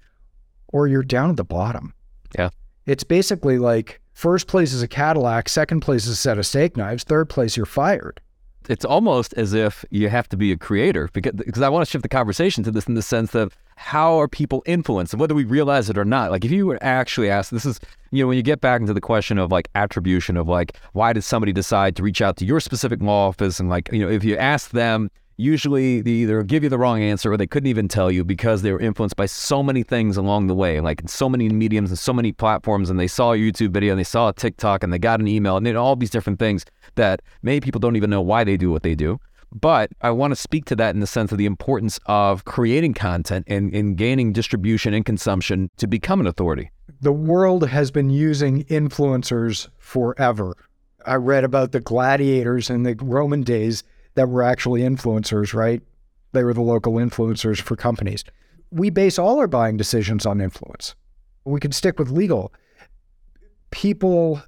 [0.70, 1.94] or you're down at the bottom.
[2.40, 2.52] Yeah.
[2.86, 6.78] It's basically like first place is a Cadillac, second place is a set of steak
[6.78, 8.22] knives, third place you're fired.
[8.70, 11.92] It's almost as if you have to be a creator because, because I want to
[11.92, 15.36] shift the conversation to this in the sense of how are people influenced and whether
[15.36, 16.32] we realize it or not.
[16.32, 17.80] Like if you were actually asked, this is,
[18.12, 21.14] you know, when you get back into the question of like attribution of like, why
[21.14, 23.60] did somebody decide to reach out to your specific law office?
[23.60, 27.02] And like, you know, if you ask them, usually they either give you the wrong
[27.02, 30.18] answer or they couldn't even tell you because they were influenced by so many things
[30.18, 32.90] along the way, like so many mediums and so many platforms.
[32.90, 35.28] And they saw a YouTube video and they saw a TikTok and they got an
[35.28, 36.66] email and they all these different things
[36.96, 39.20] that many people don't even know why they do what they do.
[39.54, 42.96] But I want to speak to that in the sense of the importance of creating
[42.96, 46.72] content and, and gaining distribution and consumption to become an authority.
[47.02, 50.56] The world has been using influencers forever.
[51.06, 53.84] I read about the gladiators in the Roman days
[54.16, 55.82] that were actually influencers, right?
[56.32, 58.24] They were the local influencers for companies.
[58.72, 60.96] We base all our buying decisions on influence.
[61.46, 62.54] We can stick with legal.
[63.72, 64.42] People,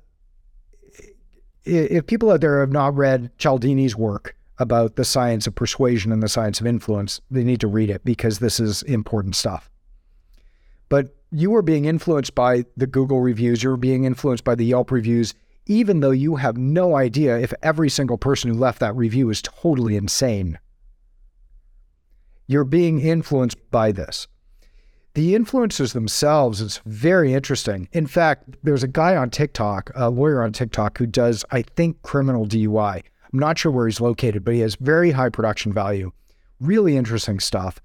[1.63, 6.23] if people out there have not read Cialdini's work about the science of persuasion and
[6.23, 9.69] the science of influence, they need to read it because this is important stuff.
[10.89, 14.91] But you are being influenced by the Google reviews, you're being influenced by the Yelp
[14.91, 15.33] reviews,
[15.65, 19.41] even though you have no idea if every single person who left that review is
[19.41, 20.59] totally insane.
[22.47, 24.27] You're being influenced by this.
[25.15, 27.87] The influencers themselves is very interesting.
[27.93, 32.01] In fact, there's a guy on TikTok, a lawyer on TikTok, who does, I think,
[32.01, 33.01] criminal DUI.
[33.33, 36.11] I'm not sure where he's located, but he has very high production value.
[36.59, 37.79] Really interesting stuff.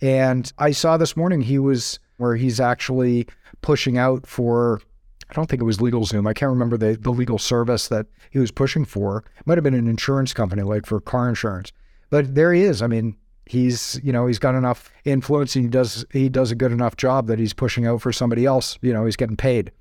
[0.00, 3.26] And I saw this morning he was where he's actually
[3.62, 4.80] pushing out for
[5.28, 6.28] I don't think it was LegalZoom.
[6.28, 9.24] I can't remember the, the legal service that he was pushing for.
[9.38, 11.72] It might have been an insurance company, like for car insurance.
[12.10, 12.80] But there he is.
[12.82, 16.56] I mean, he's you know he's got enough influence and he does he does a
[16.56, 18.78] good enough job that he's pushing out for somebody else.
[18.82, 19.72] You know, he's getting paid.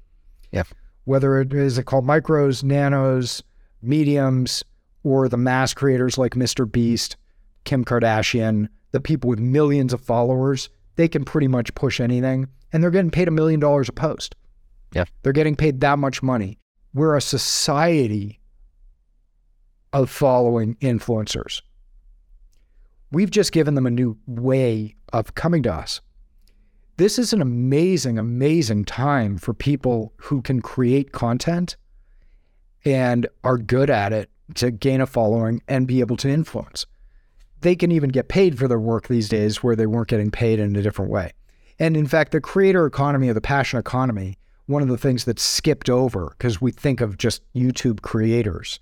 [0.52, 0.64] Yeah.
[1.04, 3.44] Whether it is it called micros, nanos,
[3.82, 4.64] mediums,
[5.04, 6.70] or the mass creators like Mr.
[6.70, 7.18] Beast,
[7.64, 12.82] Kim Kardashian, the people with millions of followers, they can pretty much push anything, and
[12.82, 14.36] they're getting paid a million dollars a post.
[14.96, 15.06] Yeah.
[15.22, 16.58] They're getting paid that much money.
[16.94, 18.40] We're a society
[19.92, 21.62] of following influencers.
[23.12, 26.02] We've just given them a new way of coming to us.
[26.98, 31.76] This is an amazing, amazing time for people who can create content
[32.86, 36.86] and are good at it to gain a following and be able to influence.
[37.60, 40.60] They can even get paid for their work these days where they weren't getting paid
[40.60, 41.34] in a different way.
[41.80, 45.44] And in fact, the creator economy or the passion economy one of the things that's
[45.44, 48.80] skipped over because we think of just YouTube creators.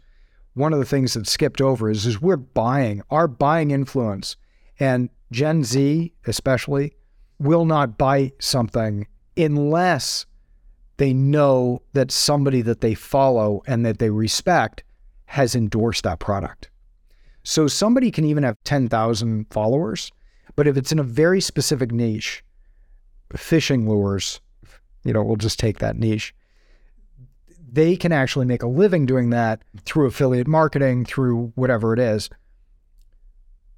[0.53, 4.35] One of the things that's skipped over is is we're buying our buying influence,
[4.79, 6.95] and Gen Z especially
[7.39, 10.25] will not buy something unless
[10.97, 14.83] they know that somebody that they follow and that they respect
[15.25, 16.69] has endorsed that product.
[17.43, 20.11] So somebody can even have 10,000 followers,
[20.55, 22.43] but if it's in a very specific niche,
[23.35, 24.39] fishing lures,
[25.03, 26.33] you know, we'll just take that niche.
[27.71, 32.29] They can actually make a living doing that through affiliate marketing, through whatever it is.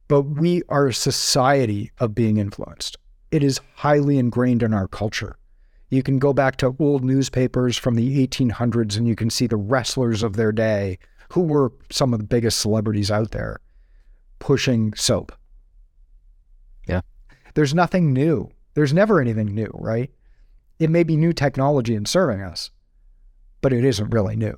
[0.08, 2.98] But we are a society of being influenced.
[3.32, 5.38] It is highly ingrained in our culture.
[5.90, 9.56] You can go back to old newspapers from the 1800s and you can see the
[9.56, 11.00] wrestlers of their day,
[11.32, 13.60] who were some of the biggest celebrities out there,
[14.40, 15.32] pushing soap.
[16.88, 17.02] Yeah.
[17.54, 18.50] There's nothing new.
[18.74, 20.12] There's never anything new, right?
[20.80, 22.72] It may be new technology in serving us,
[23.62, 24.56] but it isn't really new.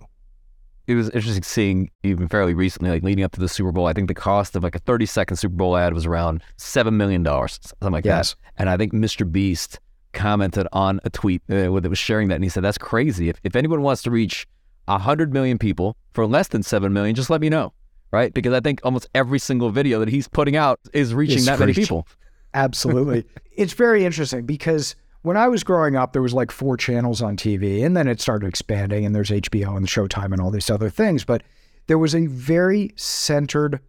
[0.88, 3.88] It was interesting seeing even fairly recently, like leading up to the Super Bowl.
[3.88, 6.94] I think the cost of like a 30 second Super Bowl ad was around $7
[6.94, 8.34] million, something like yes.
[8.34, 8.38] that.
[8.58, 9.30] And I think Mr.
[9.30, 9.80] Beast
[10.14, 12.36] commented on a tweet uh, that was sharing that.
[12.36, 13.28] And he said, That's crazy.
[13.28, 14.48] If, if anyone wants to reach
[14.86, 17.74] 100 million people for less than 7 million, just let me know.
[18.12, 18.34] Right.
[18.34, 21.60] Because I think almost every single video that he's putting out is reaching it's that
[21.60, 22.08] many people.
[22.54, 23.26] Absolutely.
[23.52, 24.96] it's very interesting because
[25.28, 28.22] when I was growing up, there was like four channels on TV, and then it
[28.22, 31.26] started expanding, and there's HBO and Showtime and all these other things.
[31.26, 31.44] But
[31.88, 33.82] there was a very centered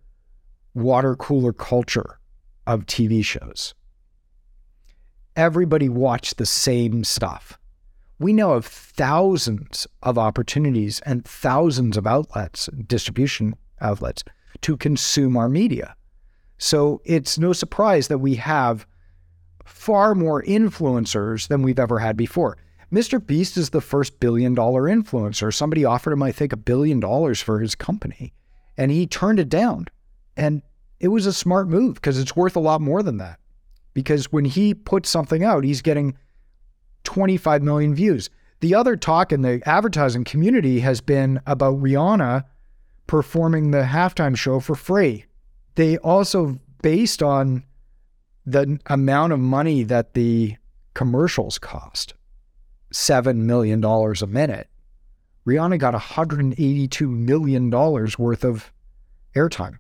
[0.74, 2.18] water cooler culture
[2.66, 3.74] of TV shows.
[5.36, 7.57] Everybody watched the same stuff.
[8.18, 14.24] We know of thousands of opportunities and thousands of outlets, distribution outlets,
[14.62, 15.95] to consume our media.
[16.59, 18.89] So it's no surprise that we have
[19.68, 22.56] far more influencers than we've ever had before.
[22.92, 23.24] Mr.
[23.24, 25.52] Beast is the first billion dollar influencer.
[25.52, 28.32] Somebody offered him, I think, a billion dollars for his company,
[28.76, 29.88] and he turned it down.
[30.36, 30.62] And
[31.00, 33.38] it was a smart move because it's worth a lot more than that.
[33.92, 36.16] Because when he puts something out, he's getting
[37.04, 38.30] 25 million views.
[38.60, 42.44] The other talk in the advertising community has been about Rihanna
[43.06, 45.26] performing the halftime show for free.
[45.74, 47.64] They also, based on
[48.51, 50.57] the amount of money that the
[50.94, 52.14] commercials cost,
[52.92, 54.68] $7 million a minute,
[55.46, 58.72] Rihanna got $182 million worth of
[59.34, 59.78] airtime.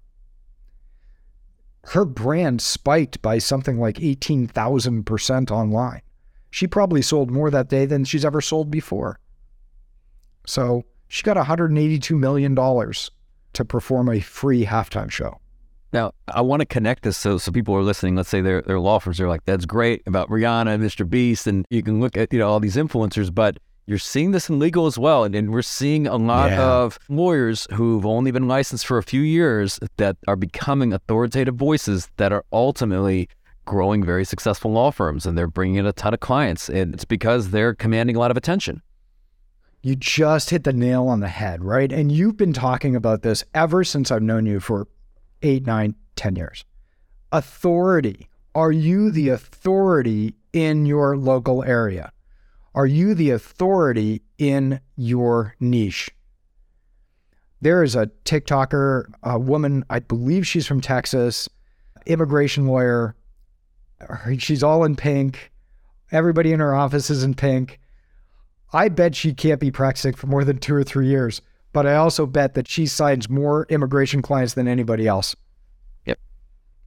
[1.84, 6.02] Her brand spiked by something like 18,000% online.
[6.50, 9.18] She probably sold more that day than she's ever sold before.
[10.46, 15.40] So she got $182 million to perform a free halftime show.
[15.92, 18.16] Now, I want to connect this so so people are listening.
[18.16, 19.18] Let's say they're, they're law firms.
[19.18, 21.08] They're like, that's great about Rihanna and Mr.
[21.08, 23.58] Beast, and you can look at you know all these influencers, but
[23.88, 25.24] you're seeing this in legal as well.
[25.24, 26.62] And, and we're seeing a lot yeah.
[26.62, 32.10] of lawyers who've only been licensed for a few years that are becoming authoritative voices
[32.18, 33.30] that are ultimately
[33.64, 36.68] growing very successful law firms and they're bringing in a ton of clients.
[36.68, 38.82] And it's because they're commanding a lot of attention.
[39.82, 41.90] You just hit the nail on the head, right?
[41.90, 44.86] And you've been talking about this ever since I've known you for
[45.42, 46.64] eight, nine, ten years.
[47.32, 48.28] Authority.
[48.54, 52.12] Are you the authority in your local area?
[52.74, 56.10] Are you the authority in your niche?
[57.60, 61.48] There is a TikToker, a woman, I believe she's from Texas,
[62.06, 63.16] immigration lawyer.
[64.38, 65.50] She's all in pink.
[66.12, 67.80] Everybody in her office is in pink.
[68.72, 71.42] I bet she can't be practicing for more than two or three years,
[71.72, 75.36] but I also bet that she signs more immigration clients than anybody else.
[76.06, 76.18] Yep.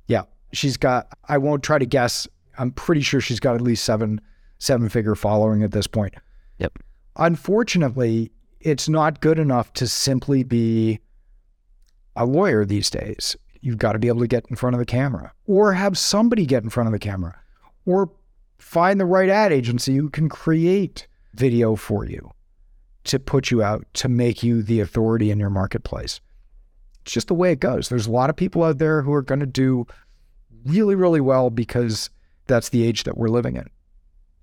[0.07, 0.23] Yeah.
[0.53, 2.27] She's got, I won't try to guess.
[2.57, 4.21] I'm pretty sure she's got at least seven
[4.61, 6.13] seven figure following at this point.
[6.59, 6.77] Yep.
[7.15, 10.99] Unfortunately, it's not good enough to simply be
[12.15, 13.35] a lawyer these days.
[13.61, 16.45] You've got to be able to get in front of the camera or have somebody
[16.45, 17.39] get in front of the camera
[17.85, 18.11] or
[18.59, 22.31] find the right ad agency who can create video for you
[23.05, 26.21] to put you out to make you the authority in your marketplace.
[27.03, 27.89] It's just the way it goes.
[27.89, 29.87] There's a lot of people out there who are going to do
[30.65, 32.09] really, really well because
[32.47, 33.67] that's the age that we're living in.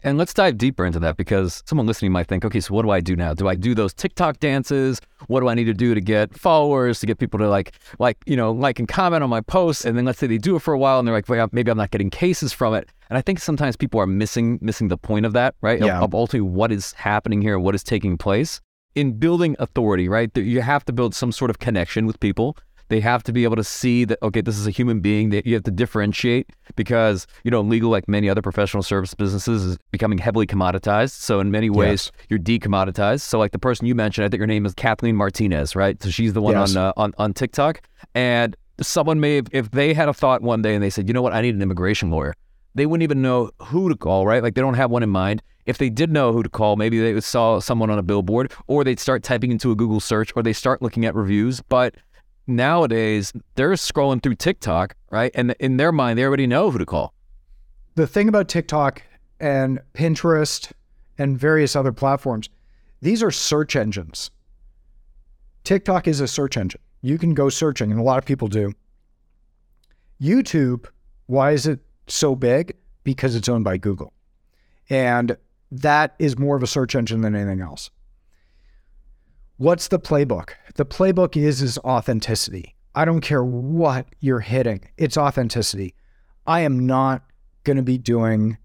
[0.04, 2.90] And let's dive deeper into that because someone listening might think, okay, so what do
[2.90, 3.34] I do now?
[3.34, 5.00] Do I do those TikTok dances?
[5.26, 8.16] What do I need to do to get followers, to get people to like, like,
[8.24, 9.84] you know, like and comment on my posts?
[9.84, 11.70] And then let's say they do it for a while and they're like, well, maybe
[11.70, 12.88] I'm not getting cases from it.
[13.10, 15.80] And I think sometimes people are missing missing the point of that, right?
[15.80, 15.98] Yeah.
[15.98, 18.60] Of, of ultimately what is happening here, what is taking place.
[18.94, 20.30] In building authority, right?
[20.36, 22.56] You have to build some sort of connection with people.
[22.88, 25.46] They have to be able to see that, okay, this is a human being that
[25.46, 29.78] you have to differentiate because, you know, legal, like many other professional service businesses, is
[29.90, 31.12] becoming heavily commoditized.
[31.12, 32.26] So in many ways, yes.
[32.28, 33.20] you're decommoditized.
[33.20, 36.02] So like the person you mentioned, I think her name is Kathleen Martinez, right?
[36.02, 36.76] So she's the one yes.
[36.76, 37.82] on, uh, on, on TikTok.
[38.14, 41.14] And someone may, have, if they had a thought one day and they said, you
[41.14, 42.34] know what, I need an immigration lawyer
[42.78, 44.42] they wouldn't even know who to call, right?
[44.42, 45.42] Like they don't have one in mind.
[45.66, 48.84] If they did know who to call, maybe they saw someone on a billboard, or
[48.84, 51.60] they'd start typing into a Google search, or they start looking at reviews.
[51.60, 51.96] But
[52.48, 55.30] nowadays they're scrolling through TikTok, right?
[55.34, 57.14] And in their mind, they already know who to call.
[57.94, 59.02] The thing about TikTok
[59.40, 60.72] and Pinterest
[61.18, 62.48] and various other platforms,
[63.00, 64.30] these are search engines.
[65.64, 66.80] TikTok is a search engine.
[67.02, 68.72] You can go searching, and a lot of people do.
[70.20, 70.86] YouTube,
[71.26, 72.74] why is it so big?
[73.04, 74.12] Because it's owned by Google.
[74.90, 75.36] And
[75.70, 77.90] that is more of a search engine than anything else.
[79.60, 80.50] What's the playbook?
[80.76, 82.76] The playbook is is authenticity.
[82.94, 84.82] I don't care what you're hitting.
[84.96, 85.96] It's authenticity.
[86.46, 87.24] I am not
[87.64, 88.56] going to be doing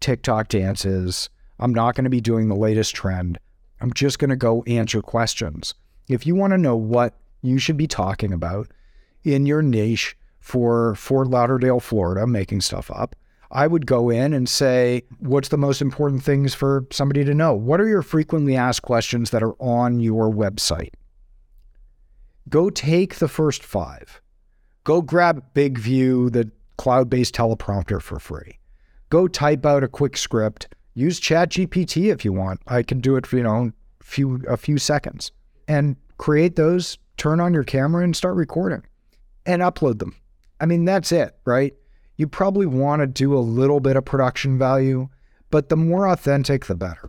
[0.00, 1.30] TikTok dances.
[1.60, 3.38] I'm not going to be doing the latest trend.
[3.80, 5.76] I'm just going to go answer questions.
[6.08, 8.66] If you want to know what you should be talking about
[9.22, 13.14] in your niche for Fort Lauderdale, Florida, making stuff up,
[13.52, 17.54] I would go in and say, what's the most important things for somebody to know?
[17.54, 20.92] What are your frequently asked questions that are on your website?
[22.48, 24.20] Go take the first five.
[24.84, 28.58] Go grab BIGVU, the cloud based teleprompter for free.
[29.10, 30.74] Go type out a quick script.
[30.94, 32.60] Use ChatGPT if you want.
[32.66, 33.72] I can do it for, you know,
[34.02, 35.32] few a few seconds.
[35.68, 38.82] And create those, turn on your camera and start recording
[39.46, 40.16] and upload them.
[40.60, 41.74] I mean, that's it, right?
[42.20, 45.08] You probably want to do a little bit of production value,
[45.50, 47.08] but the more authentic, the better.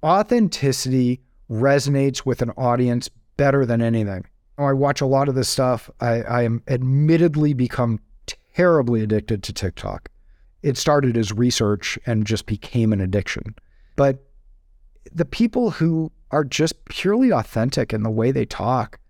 [0.00, 1.20] Authenticity
[1.50, 4.24] resonates with an audience better than anything.
[4.58, 5.90] Oh, I watch a lot of this stuff.
[6.00, 7.98] I, I am admittedly become
[8.54, 10.08] terribly addicted to TikTok.
[10.62, 13.56] It started as research and just became an addiction.
[13.96, 14.24] But
[15.12, 19.00] the people who are just purely authentic in the way they talk,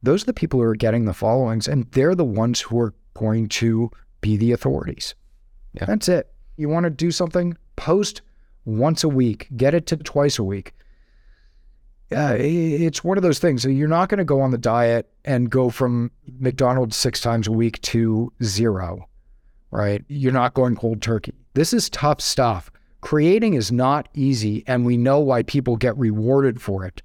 [0.00, 2.94] those are the people who are getting the followings, and they're the ones who are
[3.14, 3.90] going to
[4.20, 5.14] be the authorities.
[5.74, 5.84] Yeah.
[5.86, 6.32] That's it.
[6.56, 7.56] You want to do something?
[7.76, 8.22] Post
[8.64, 10.74] once a week, get it to twice a week
[12.10, 13.64] yeah, it's one of those things.
[13.64, 16.10] You're not going to go on the diet and go from
[16.40, 19.08] McDonald's six times a week to zero,
[19.70, 20.04] right?
[20.08, 21.34] You're not going cold turkey.
[21.54, 22.70] This is tough stuff.
[23.00, 27.00] Creating is not easy, and we know why people get rewarded for it.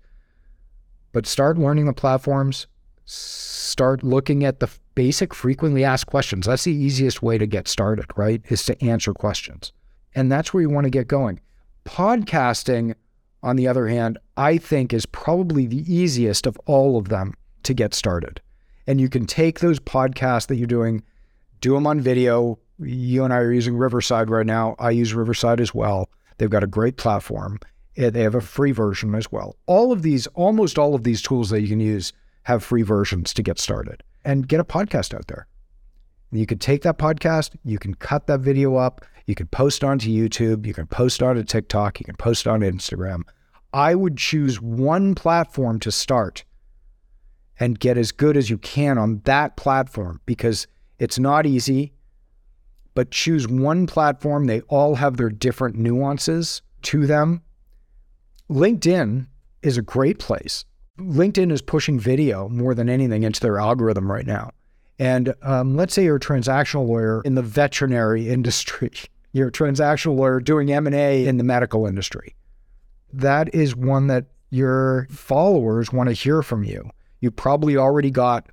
[1.11, 2.65] But start learning the platforms,
[3.05, 6.47] start looking at the basic frequently asked questions.
[6.47, 8.41] That's the easiest way to get started, right?
[8.49, 9.71] Is to answer questions.
[10.15, 11.39] And that's where you want to get going.
[11.85, 12.95] Podcasting
[13.43, 17.33] on the other hand, I think is probably the easiest of all of them
[17.63, 18.41] to get started.
[18.87, 21.03] And you can take those podcasts that you're doing,
[21.61, 22.57] do them on video.
[22.79, 24.75] You and I are using Riverside right now.
[24.79, 26.09] I use Riverside as well.
[26.37, 27.59] They've got a great platform.
[27.97, 29.55] Eh, they have a free version as well.
[29.65, 32.13] All of these, almost all of these tools that you can use
[32.45, 35.47] have free versions to get started and get a podcast out there.
[36.31, 40.09] You could take that podcast, you can cut that video up, you can post onto
[40.09, 43.21] YouTube, you can post onto TikTok, you can post on Instagram.
[43.73, 46.43] I would choose one platform to start
[47.59, 50.67] and get as good as you can on that platform because
[50.99, 51.93] it's not easy.
[52.93, 54.45] But choose one platform.
[54.45, 57.41] They all have their different nuances to them.
[58.49, 59.27] LinkedIn
[59.61, 60.63] is a great place.
[60.97, 64.51] LinkedIn is pushing video more than anything into their algorithm right now.
[64.97, 68.91] And um, let's say you're a transactional lawyer in the veterinary industry.
[69.33, 72.35] You're a transactional lawyer doing M&A in the medical industry
[73.15, 76.89] that is one that your followers want to hear from you.
[77.21, 78.49] You probably already got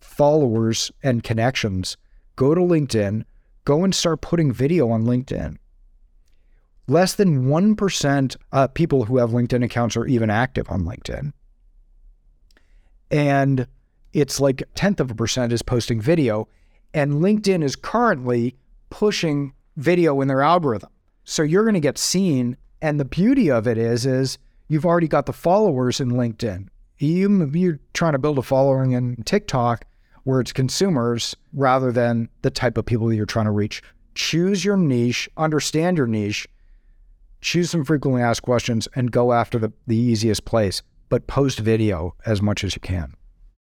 [0.00, 1.96] followers and connections.
[2.36, 3.24] Go to LinkedIn,
[3.64, 5.56] go and start putting video on LinkedIn.
[6.86, 11.32] Less than 1% uh, people who have LinkedIn accounts are even active on LinkedIn.
[13.10, 13.66] And
[14.12, 16.48] it's like a tenth of a percent is posting video.
[16.92, 18.56] And LinkedIn is currently
[18.90, 20.90] pushing video in their algorithm.
[21.24, 24.36] So you're going to get seen and the beauty of it is, is
[24.68, 26.68] you've already got the followers in LinkedIn.
[26.98, 29.86] You, you're trying to build a following in TikTok
[30.24, 33.82] where it's consumers rather than the type of people you're trying to reach.
[34.14, 36.46] Choose your niche, understand your niche,
[37.40, 40.82] choose some frequently asked questions, and go after the, the easiest place.
[41.08, 43.14] But post video as much as you can.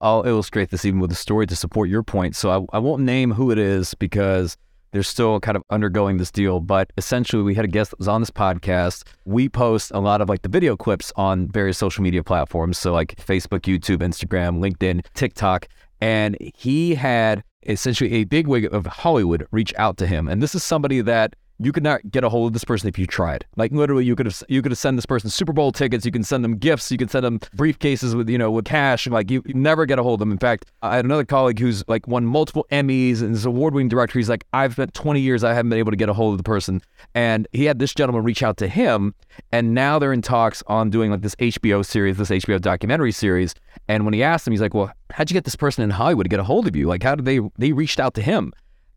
[0.01, 2.35] I'll illustrate this even with a story to support your point.
[2.35, 4.57] So I, I won't name who it is because
[4.91, 6.59] they're still kind of undergoing this deal.
[6.59, 9.03] But essentially, we had a guest that was on this podcast.
[9.25, 12.77] We post a lot of like the video clips on various social media platforms.
[12.77, 15.67] So, like Facebook, YouTube, Instagram, LinkedIn, TikTok.
[16.01, 20.27] And he had essentially a big wig of Hollywood reach out to him.
[20.27, 22.97] And this is somebody that you could not get a hold of this person if
[22.97, 23.45] you tried.
[23.55, 26.05] Like literally, you could have you could have sent this person Super Bowl tickets.
[26.05, 26.91] You can send them gifts.
[26.91, 29.07] You can send them briefcases with you know with cash.
[29.07, 30.31] Like you, you never get a hold of them.
[30.31, 33.89] In fact, I had another colleague who's like won multiple Emmys and is award winning
[33.89, 34.17] director.
[34.17, 35.43] He's like, I've spent 20 years.
[35.43, 36.81] I haven't been able to get a hold of the person.
[37.13, 39.13] And he had this gentleman reach out to him,
[39.51, 43.53] and now they're in talks on doing like this HBO series, this HBO documentary series.
[43.87, 46.25] And when he asked him, he's like, Well, how'd you get this person in Hollywood
[46.25, 46.87] to get a hold of you?
[46.87, 48.53] Like, how did they they reached out to him?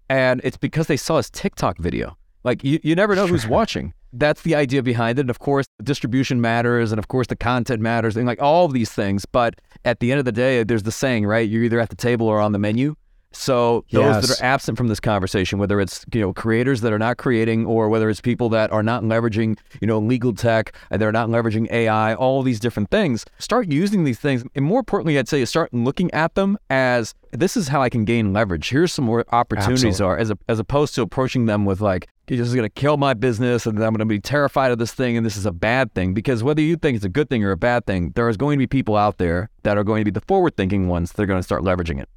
[0.09, 2.17] And it's because they saw his TikTok video.
[2.45, 3.95] Like you, you never know who's watching.
[4.13, 5.23] That's the idea behind it.
[5.23, 8.73] And of course, distribution matters, and of course, the content matters, and like all of
[8.73, 9.25] these things.
[9.25, 11.49] But at the end of the day, there's the saying, right?
[11.49, 12.95] You're either at the table or on the menu.
[13.35, 14.29] So those yes.
[14.29, 17.67] that are absent from this conversation, whether it's you know creators that are not creating,
[17.67, 21.13] or whether it's people that are not leveraging you know legal tech uh, and they're
[21.13, 25.29] not leveraging AI, all these different things, start using these things, and more importantly, I'd
[25.29, 28.71] say start looking at them as this is how I can gain leverage.
[28.71, 30.15] Here's some more opportunities Absolutely.
[30.15, 32.97] are as a, as opposed to approaching them with like this is going to kill
[32.97, 35.53] my business and I'm going to be terrified of this thing and this is a
[35.53, 38.29] bad thing because whether you think it's a good thing or a bad thing, there
[38.29, 40.89] is going to be people out there that are going to be the forward thinking
[40.89, 42.09] ones that are going to start leveraging it.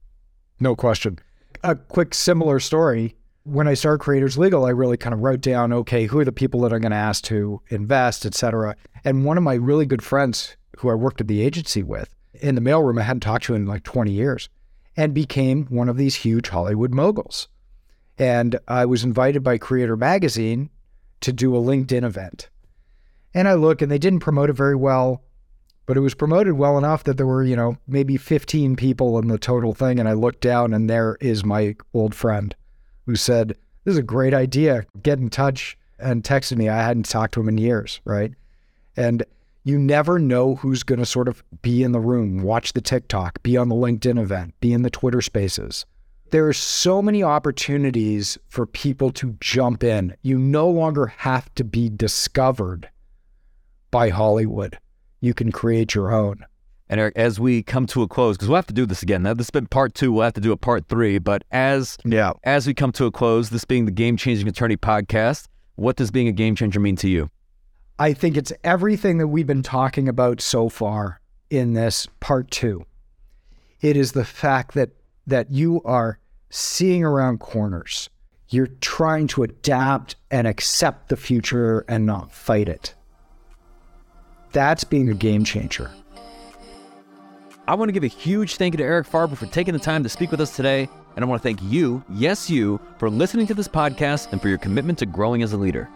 [0.59, 1.19] No question.
[1.63, 3.15] A quick similar story.
[3.43, 6.31] When I started Creators Legal, I really kind of wrote down, okay, who are the
[6.31, 8.75] people that I'm going to ask to invest, et cetera.
[9.05, 12.55] And one of my really good friends who I worked at the agency with in
[12.55, 14.49] the mailroom, I hadn't talked to in like 20 years,
[14.95, 17.47] and became one of these huge Hollywood moguls.
[18.17, 20.69] And I was invited by Creator Magazine
[21.21, 22.49] to do a LinkedIn event.
[23.33, 25.23] And I look and they didn't promote it very well,
[25.88, 29.29] but it was promoted well enough that there were, you know, maybe 15 people in
[29.29, 29.99] the total thing.
[29.99, 32.53] And I looked down and there is my old friend
[33.05, 34.85] who said, This is a great idea.
[35.01, 36.67] Get in touch and texted me.
[36.67, 38.33] I hadn't talked to him in years, right?
[38.97, 39.23] And
[39.63, 43.41] you never know who's going to sort of be in the room, watch the TikTok,
[43.41, 45.85] be on the LinkedIn event, be in the Twitter spaces.
[46.31, 50.15] There are so many opportunities for people to jump in.
[50.21, 52.89] You no longer have to be discovered
[53.89, 54.77] by Hollywood.
[55.20, 56.45] You can create your own.
[56.89, 59.24] And Eric, as we come to a close, because we'll have to do this again.
[59.24, 60.11] Now, this has been part two.
[60.11, 61.18] We'll have to do a part three.
[61.18, 64.78] But as yeah, as we come to a close, this being the Game Changing Attorney
[64.78, 67.30] podcast, what does being a game changer mean to you?
[67.99, 72.86] I think it's everything that we've been talking about so far in this part two.
[73.82, 74.91] It is the fact that
[75.26, 78.09] that you are seeing around corners.
[78.49, 82.95] You're trying to adapt and accept the future and not fight it.
[84.51, 85.91] That's being a game changer.
[87.67, 90.01] I want to give a huge thank you to Eric Farber for taking the time
[90.03, 90.87] to speak with us today.
[91.15, 94.47] And I want to thank you, yes, you, for listening to this podcast and for
[94.47, 95.89] your commitment to growing as a leader.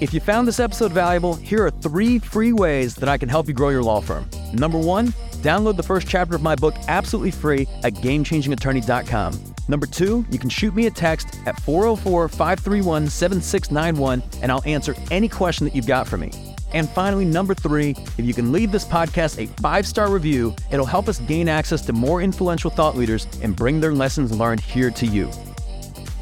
[0.00, 3.46] If you found this episode valuable, here are three free ways that I can help
[3.48, 4.28] you grow your law firm.
[4.52, 5.08] Number one,
[5.42, 9.51] download the first chapter of my book absolutely free at gamechangingattorney.com.
[9.68, 14.94] Number two, you can shoot me a text at 404 531 7691 and I'll answer
[15.10, 16.30] any question that you've got for me.
[16.72, 20.86] And finally, number three, if you can leave this podcast a five star review, it'll
[20.86, 24.90] help us gain access to more influential thought leaders and bring their lessons learned here
[24.90, 25.30] to you.